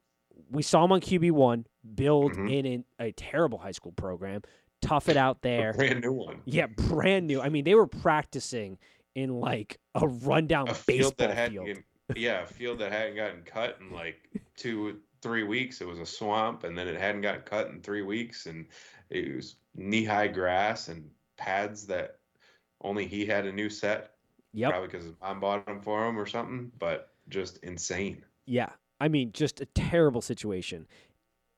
[0.49, 2.51] we saw him on QB one build Mhm.
[2.51, 4.41] in, in a terrible high school program,
[4.81, 5.73] tough it out a there.
[5.73, 6.41] brand new one.
[6.45, 7.41] Yeah, brand new.
[7.41, 8.79] I mean, they were practicing
[9.15, 11.67] in like a rundown A field baseball that field.
[11.67, 11.83] gotten-
[12.15, 15.81] yeah, a field that hadn't gotten cut in like two three weeks.
[15.81, 18.65] It was a swamp, and then it hadn't gotten cut in three weeks, and
[19.09, 22.19] it was knee high grass and pads that
[22.81, 24.11] only he had a new set.
[24.53, 24.71] Yep.
[24.71, 26.71] Probably because his mom bought them for him or something.
[26.79, 28.23] But just insane.
[28.45, 28.69] Yeah.
[28.99, 30.87] I mean, just a terrible situation.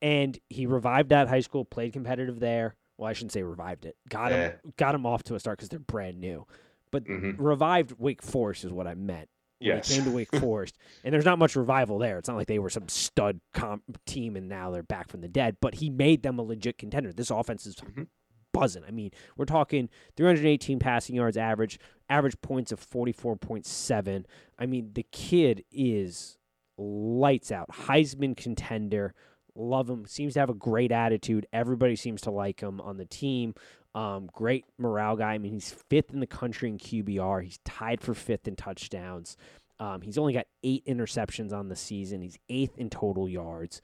[0.02, 2.76] And he revived that high school, played competitive there.
[2.98, 3.96] Well, I shouldn't say revived it.
[4.10, 4.70] Got him eh.
[4.78, 6.46] got him off to a start because they're brand new.
[6.92, 9.30] But hmm revived Wake Forest is what I meant.
[9.60, 9.96] when Yes.
[9.96, 12.18] Came to Wake Forest, and there's not much revival there.
[12.18, 15.28] It's not like they were some stud comp team and now they're back from the
[15.28, 15.58] dead.
[15.62, 17.14] But he made them a legit contender.
[17.14, 18.08] This offense is Mhm.
[18.54, 18.84] buzzing.
[18.88, 21.80] I mean, we're talking 318 passing yards average,
[22.10, 24.26] average points of 44.7.
[24.60, 26.38] I mean, the kid is
[26.78, 27.70] lights out.
[27.70, 29.14] Heisman contender.
[29.54, 30.06] Love him.
[30.06, 31.46] Seems to have a great attitude.
[31.54, 33.54] Everybody seems to like him on the team.
[33.94, 35.34] Um, great morale guy.
[35.34, 37.44] I mean, he's fifth in the country in QBR.
[37.44, 39.36] He's tied for fifth in touchdowns.
[39.80, 42.22] Um, he's only got eight interceptions on the season.
[42.22, 43.82] He's eighth in total yards.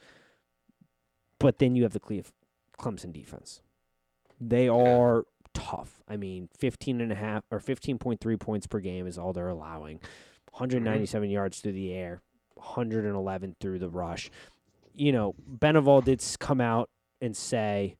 [1.39, 2.23] But then you have the
[2.79, 3.61] Clemson defense.
[4.39, 6.01] They are tough.
[6.07, 9.99] I mean, 15 and a half or 15.3 points per game is all they're allowing.
[10.51, 12.21] 197 yards through the air,
[12.55, 14.29] 111 through the rush.
[14.95, 16.89] You know, Beneval did come out
[17.21, 17.97] and say,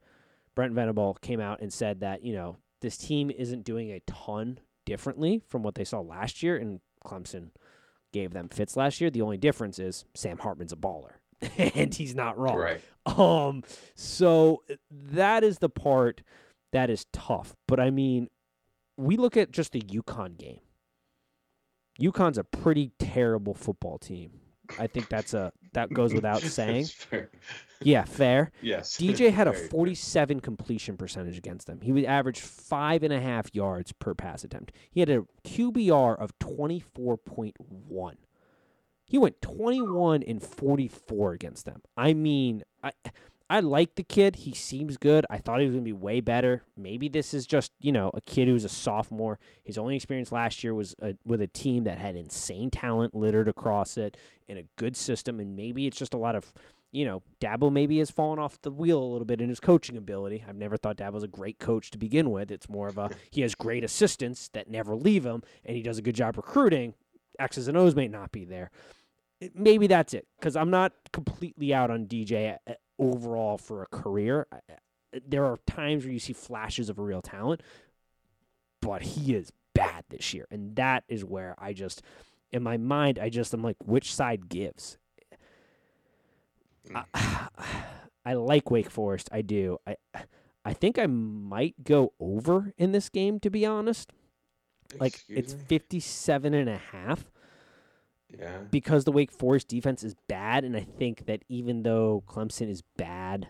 [0.58, 4.60] Brent Venable came out and said that, you know, this team isn't doing a ton
[4.88, 7.52] differently from what they saw last year, and Clemson
[8.12, 9.12] gave them fits last year.
[9.12, 11.12] The only difference is Sam Hartman's a baller,
[11.76, 12.58] and he's not wrong.
[12.58, 12.82] Right.
[13.06, 16.24] Um, so that is the part
[16.74, 17.56] that is tough.
[17.68, 18.28] But I mean,
[18.98, 20.62] we look at just the UConn game.
[22.02, 24.32] UConn's a pretty terrible football team.
[24.80, 26.86] I think that's a that goes without saying.
[26.86, 27.30] Fair.
[27.82, 28.52] Yeah, fair.
[28.62, 28.98] Yes.
[28.98, 29.70] DJ had a Very fair.
[29.70, 31.80] 47 completion percentage against them.
[31.82, 34.72] He would average five and a half yards per pass attempt.
[34.90, 38.14] He had a QBR of 24.1.
[39.06, 41.82] He went 21 and 44 against them.
[41.96, 42.92] I mean, I
[43.50, 44.38] I like the kid.
[44.38, 45.26] He seems good.
[45.30, 46.64] I thought he was going to be way better.
[46.76, 49.40] Maybe this is just, you know, a kid who's a sophomore.
[49.64, 53.48] His only experience last year was a, with a team that had insane talent littered
[53.48, 54.18] across it
[54.50, 55.40] in a good system.
[55.40, 56.52] And maybe it's just a lot of
[56.92, 59.98] you know, Dabo maybe has fallen off the wheel a little bit in his coaching
[59.98, 60.44] ability.
[60.48, 62.50] I've never thought Dabo's a great coach to begin with.
[62.50, 65.98] It's more of a he has great assistants that never leave him, and he does
[65.98, 66.94] a good job recruiting.
[67.40, 68.72] X's and O's may not be there.
[69.54, 72.58] maybe that's it because I'm not completely out on DJ
[73.00, 74.48] overall for a career.
[75.28, 77.62] There are times where you see flashes of a real talent,
[78.82, 82.02] but he is bad this year, and that is where I just,
[82.52, 84.98] in my mind, I just I'm like, which side gives?
[86.94, 87.04] I,
[88.26, 89.30] I like Wake Forest.
[89.32, 89.78] I do.
[89.88, 89.96] I
[90.66, 94.12] I think I might go over in this game to be honest.
[95.00, 95.60] Like Excuse it's me?
[95.68, 97.32] 57 and a half
[98.38, 98.58] yeah.
[98.72, 102.82] because the Wake Forest defense is bad, and I think that even though Clemson is
[102.98, 103.50] bad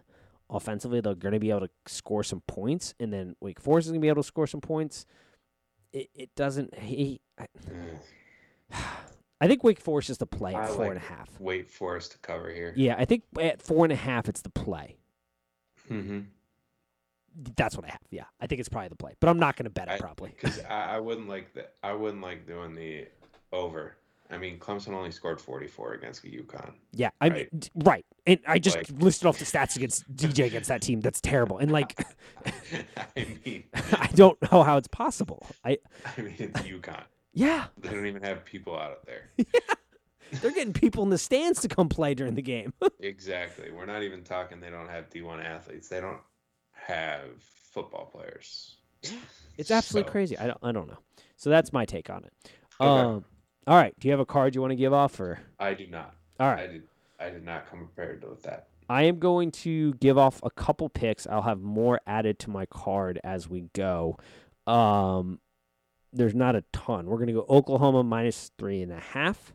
[0.50, 3.92] offensively, they're going to be able to score some points, and then Wake Forest is
[3.92, 5.06] going to be able to score some points.
[5.94, 6.78] It it doesn't.
[6.78, 7.98] He, I, Mm.
[9.40, 11.30] I think Wake Forest is the play I four like and a half.
[11.40, 12.74] Wake Forest to cover here.
[12.76, 14.98] Yeah, I think at four and a half, it's the play.
[15.92, 16.22] Mm-hmm.
[17.56, 18.00] That's what I have.
[18.10, 19.98] Yeah, I think it's probably the play, but I'm not going to bet it I-
[20.00, 20.32] probably.
[20.42, 21.74] Because I, I wouldn't like that.
[21.84, 23.08] I wouldn't like doing the
[23.54, 23.96] over.
[24.30, 26.74] I mean, Clemson only scored 44 against UConn.
[26.92, 27.72] Yeah, I mean, Right.
[27.76, 28.06] right.
[28.26, 31.00] And I just Like- listed off the stats against DJ against that team.
[31.00, 31.58] That's terrible.
[31.60, 31.98] And like,
[33.16, 35.46] I mean, I don't know how it's possible.
[35.64, 35.78] I
[36.18, 37.04] I mean, it's UConn.
[37.34, 39.30] yeah, They don't even have people out of there.
[39.38, 39.46] Yeah.
[40.42, 42.74] they're getting people in the stands to come play during the game.
[43.00, 43.72] exactly.
[43.72, 44.60] We're not even talking.
[44.60, 45.88] They don't have D1 athletes.
[45.88, 46.20] They don't
[46.74, 47.22] have
[47.72, 48.76] football players.
[49.58, 50.38] It's absolutely So, crazy.
[50.38, 50.98] I don't, I don't know.
[51.38, 52.34] So that's my take on it.
[52.82, 52.90] Okay.
[52.90, 53.26] Um,
[53.68, 53.94] all right.
[54.00, 56.16] Do you have a card you want to give off, or I do not.
[56.40, 56.64] All right.
[56.64, 56.84] I did.
[57.20, 58.68] I did not come prepared with that.
[58.90, 61.28] I am going to give off a couple picks.
[61.28, 64.18] I'll have more added to my card as we go.
[64.66, 65.40] Um,
[66.14, 67.08] there's not a ton.
[67.08, 69.54] We're going to go Oklahoma minus three and a half.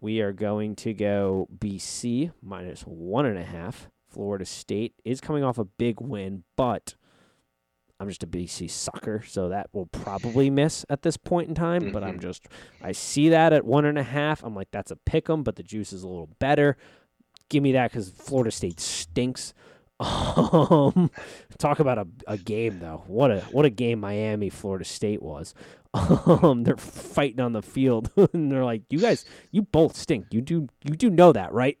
[0.00, 3.88] We are going to go BC minus one and a half.
[4.08, 6.94] Florida State is coming off a big win, but
[8.02, 11.92] I'm just a BC sucker, so that will probably miss at this point in time.
[11.92, 12.48] But I'm just,
[12.82, 14.42] I see that at one and a half.
[14.42, 16.76] I'm like, that's a pick 'em, but the juice is a little better.
[17.48, 19.54] Give me that because Florida State stinks.
[20.00, 21.12] Um,
[21.58, 23.04] talk about a, a game though.
[23.06, 25.54] What a what a game Miami Florida State was.
[25.94, 30.26] Um, they're fighting on the field, and they're like, "You guys, you both stink.
[30.32, 31.76] You do you do know that, right?"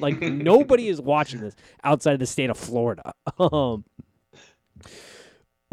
[0.00, 1.54] like nobody is watching this
[1.84, 3.14] outside of the state of Florida.
[3.38, 3.84] Um,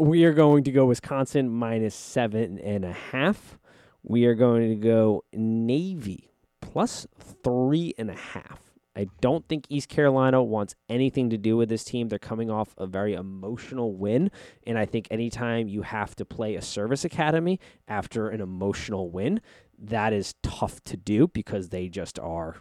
[0.00, 3.58] we are going to go Wisconsin minus seven and a half.
[4.02, 6.30] We are going to go Navy
[6.62, 7.06] plus
[7.44, 8.60] three and a half.
[8.96, 12.08] I don't think East Carolina wants anything to do with this team.
[12.08, 14.30] They're coming off a very emotional win.
[14.66, 19.40] And I think anytime you have to play a service academy after an emotional win,
[19.78, 22.56] that is tough to do because they just are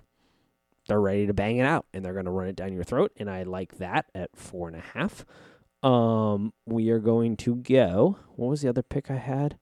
[0.87, 3.11] they're ready to bang it out and they're gonna run it down your throat.
[3.17, 5.23] And I like that at four and a half.
[5.81, 8.17] Um, we are going to go.
[8.35, 9.57] What was the other pick I had?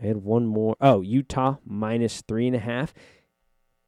[0.00, 0.76] I had one more.
[0.80, 2.94] Oh, Utah minus three and a half.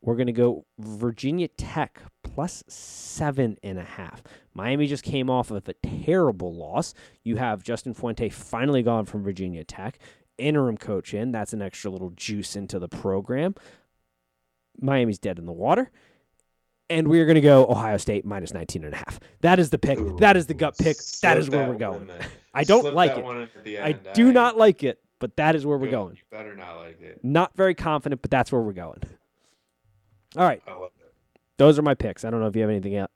[0.00, 4.22] We're going to go Virginia Tech plus seven and a half.
[4.52, 6.92] Miami just came off of a terrible loss.
[7.22, 9.98] You have Justin Fuente finally gone from Virginia Tech,
[10.38, 11.30] interim coach in.
[11.30, 13.54] That's an extra little juice into the program.
[14.80, 15.90] Miami's dead in the water.
[16.92, 19.18] And we're going to go Ohio State minus 19 and a half.
[19.40, 19.98] That is the pick.
[20.18, 20.98] That is the gut pick.
[21.22, 22.10] That is where we're going.
[22.54, 23.24] I don't like that it.
[23.24, 26.16] one in at the I do not like it, but that is where we're going.
[26.16, 27.20] You better not like it.
[27.22, 28.98] Not very confident, but that's where we're going.
[30.36, 30.62] All right.
[30.66, 31.12] I love it.
[31.56, 32.26] Those are my picks.
[32.26, 33.06] I don't know if you have anything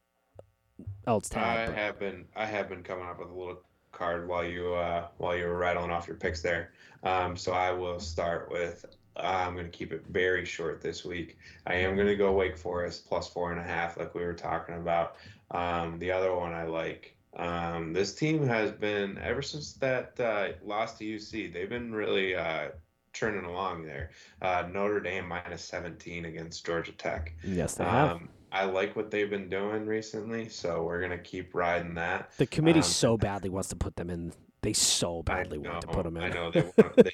[1.07, 1.67] else to I add.
[1.67, 3.61] but- have been I have been coming up with a little
[3.93, 6.73] card while you uh, while you were rattling off your picks there.
[7.03, 8.87] Um, so I will start with
[9.19, 11.39] I'm going to keep it very short this week.
[11.67, 14.35] I am going to go Wake Forest plus four and a half, like we were
[14.35, 15.17] talking about.
[15.51, 17.17] Um, the other one I like.
[17.37, 21.53] Um, this team has been ever since that uh, loss to UC.
[21.53, 22.69] They've been really uh,
[23.13, 24.11] churning along there.
[24.41, 27.35] Uh, Notre Dame minus 17 against Georgia Tech.
[27.45, 28.13] yes, they have.
[28.13, 32.31] Um, I like what they've been doing recently, so we're gonna keep riding that.
[32.39, 34.33] the committee um, so badly wants to put them in.
[34.67, 36.25] They so badly want to put them in.
[36.25, 37.13] I know they, want, they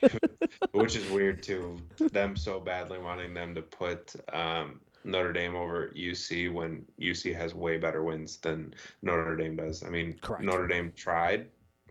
[0.71, 1.79] which is weird too.
[1.99, 7.55] Them so badly wanting them to put um, Notre Dame over UC when UC has
[7.55, 8.73] way better wins than
[9.03, 9.85] Notre Dame does.
[9.85, 10.43] I mean, Correct.
[10.43, 11.49] Notre Dame tried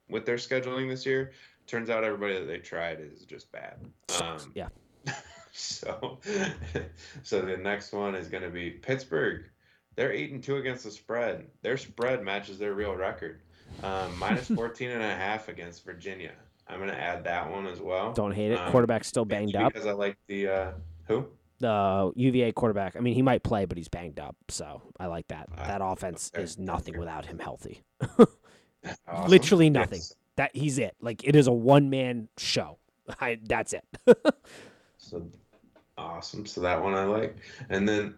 [0.10, 1.32] with their scheduling this year.
[1.68, 3.76] Turns out everybody that they tried is just bad.
[4.20, 4.70] Um, yeah.
[5.54, 6.18] So,
[7.24, 9.44] so the next one is going to be Pittsburgh.
[9.98, 11.46] They're eight and two against the spread.
[11.62, 13.42] Their spread matches their real record.
[13.84, 16.32] Um, minus 14 and a half against Virginia.
[16.68, 18.14] I'm going to add that one as well.
[18.14, 18.60] Don't hate it.
[18.60, 19.74] Um, Quarterback's still banged up.
[19.74, 20.72] because I like the uh,
[21.06, 21.26] who?
[21.60, 22.96] The UVA quarterback.
[22.96, 24.36] I mean, he might play, but he's banged up.
[24.50, 25.48] So I like that.
[25.58, 27.84] Ah, That offense okay, is nothing without him healthy.
[29.08, 29.30] Awesome.
[29.30, 30.00] Literally nothing.
[30.00, 30.16] Yes.
[30.38, 30.96] That he's it.
[31.02, 32.80] Like it is a one man show.
[33.22, 33.84] I, that's it.
[34.98, 35.28] So,
[36.00, 36.46] Awesome.
[36.48, 37.38] So that one I like.
[37.70, 38.16] And then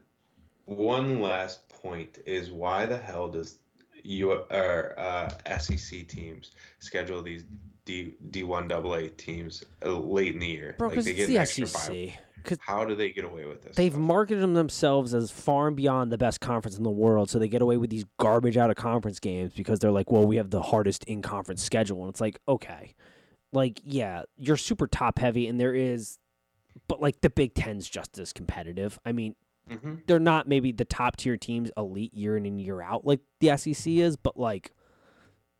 [0.66, 3.60] one last point is why the hell does
[4.04, 7.44] you or uh, SEC teams schedule these
[7.86, 10.76] D D1 AA teams uh, late in the year?
[10.78, 12.20] Bro, Like, because they get the SEC.
[12.60, 13.76] How do they get away with this?
[13.78, 14.02] they've stuff?
[14.02, 17.48] marketed them themselves as far and beyond the best conference in the world, so they
[17.48, 20.50] get away with these garbage out of conference games because they're like, well, we have
[20.50, 22.96] the hardest in conference schedule, and it's like, okay,
[23.54, 26.18] like yeah, you're super top heavy, and there is,
[26.90, 29.00] but like the Big Ten's just as competitive.
[29.06, 29.36] I mean,
[29.70, 30.06] Mhm.
[30.08, 33.50] they're not maybe the top tier teams elite year in and year out like the
[33.58, 34.72] SEC is, but like,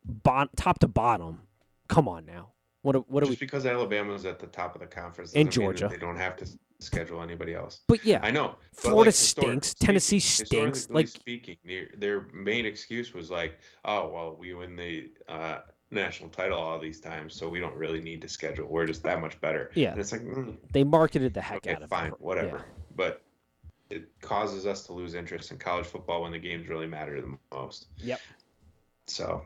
[0.04, 1.40] bot- top to bottom,
[1.88, 2.50] come on now.
[2.82, 3.46] What are, what are Just we?
[3.46, 5.94] because Alabama's at the top of the conference And doesn't mean that Georgia.
[5.94, 6.46] they don't have to
[6.80, 7.80] schedule anybody else.
[7.88, 8.56] But yeah, I know.
[8.74, 9.68] Florida like, stinks.
[9.68, 10.90] speaking- Tennessee stinks.
[10.90, 16.28] Like speaking, their, their main excuse was like, "Oh, well, we win the uh, national
[16.28, 18.66] title all these times, so we don't really need to schedule.
[18.68, 19.92] We're just that much better." Yeah.
[19.92, 22.10] and it's like, mm, they marketed the heck okay, out of fine, it.
[22.10, 22.56] Fine, whatever.
[22.58, 22.82] Yeah.
[22.96, 23.22] But
[23.94, 27.36] it causes us to lose interest in college football when the games really matter the
[27.52, 27.86] most.
[27.98, 28.20] Yep.
[29.06, 29.44] So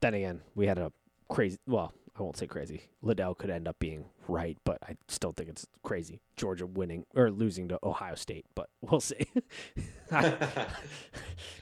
[0.00, 0.92] Then again, we had a
[1.28, 1.58] crazy.
[1.66, 2.82] Well, I won't say crazy.
[3.02, 6.20] Liddell could end up being right, but I still think it's crazy.
[6.36, 9.26] Georgia winning or losing to Ohio State, but we'll see.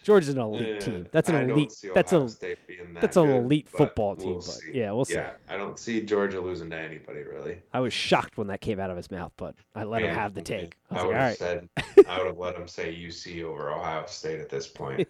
[0.02, 1.06] Georgia's an elite Yeah, team.
[1.12, 1.72] That's an I elite.
[1.94, 4.52] That's a State being that that's an good, elite but football we'll team.
[4.66, 5.14] But yeah, we'll see.
[5.14, 7.62] Yeah, I don't see Georgia losing to anybody really.
[7.72, 10.34] I was shocked when that came out of his mouth, but I let him have
[10.34, 10.76] the take.
[10.90, 11.38] I I like, would have right.
[11.38, 11.68] said
[12.08, 15.08] I would have let him say UC over Ohio State at this point.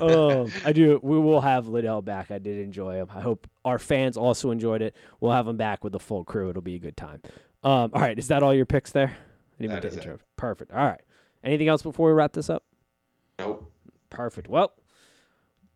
[0.00, 0.98] oh, I do.
[1.02, 2.30] We will have Liddell back.
[2.30, 3.08] I did enjoy him.
[3.14, 4.94] I hope our fans also enjoyed it.
[5.20, 6.50] We'll have him back with the full crew.
[6.50, 7.20] It'll be a good time.
[7.66, 9.08] Um, all right, is that all your picks there?
[9.08, 10.20] I didn't even That get is it.
[10.36, 10.70] Perfect.
[10.72, 11.00] All right.
[11.42, 12.62] Anything else before we wrap this up?
[13.40, 13.72] nope.
[14.08, 14.46] Perfect.
[14.46, 14.72] Well,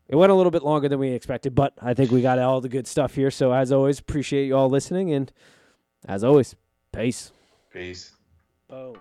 [0.08, 2.60] it went a little bit longer than we expected, but I think we got all
[2.60, 3.30] the good stuff here.
[3.32, 5.32] So as always, appreciate you all listening, and
[6.06, 6.54] as always,
[6.92, 7.32] peace.
[7.72, 8.12] Peace.
[8.68, 8.96] Boom.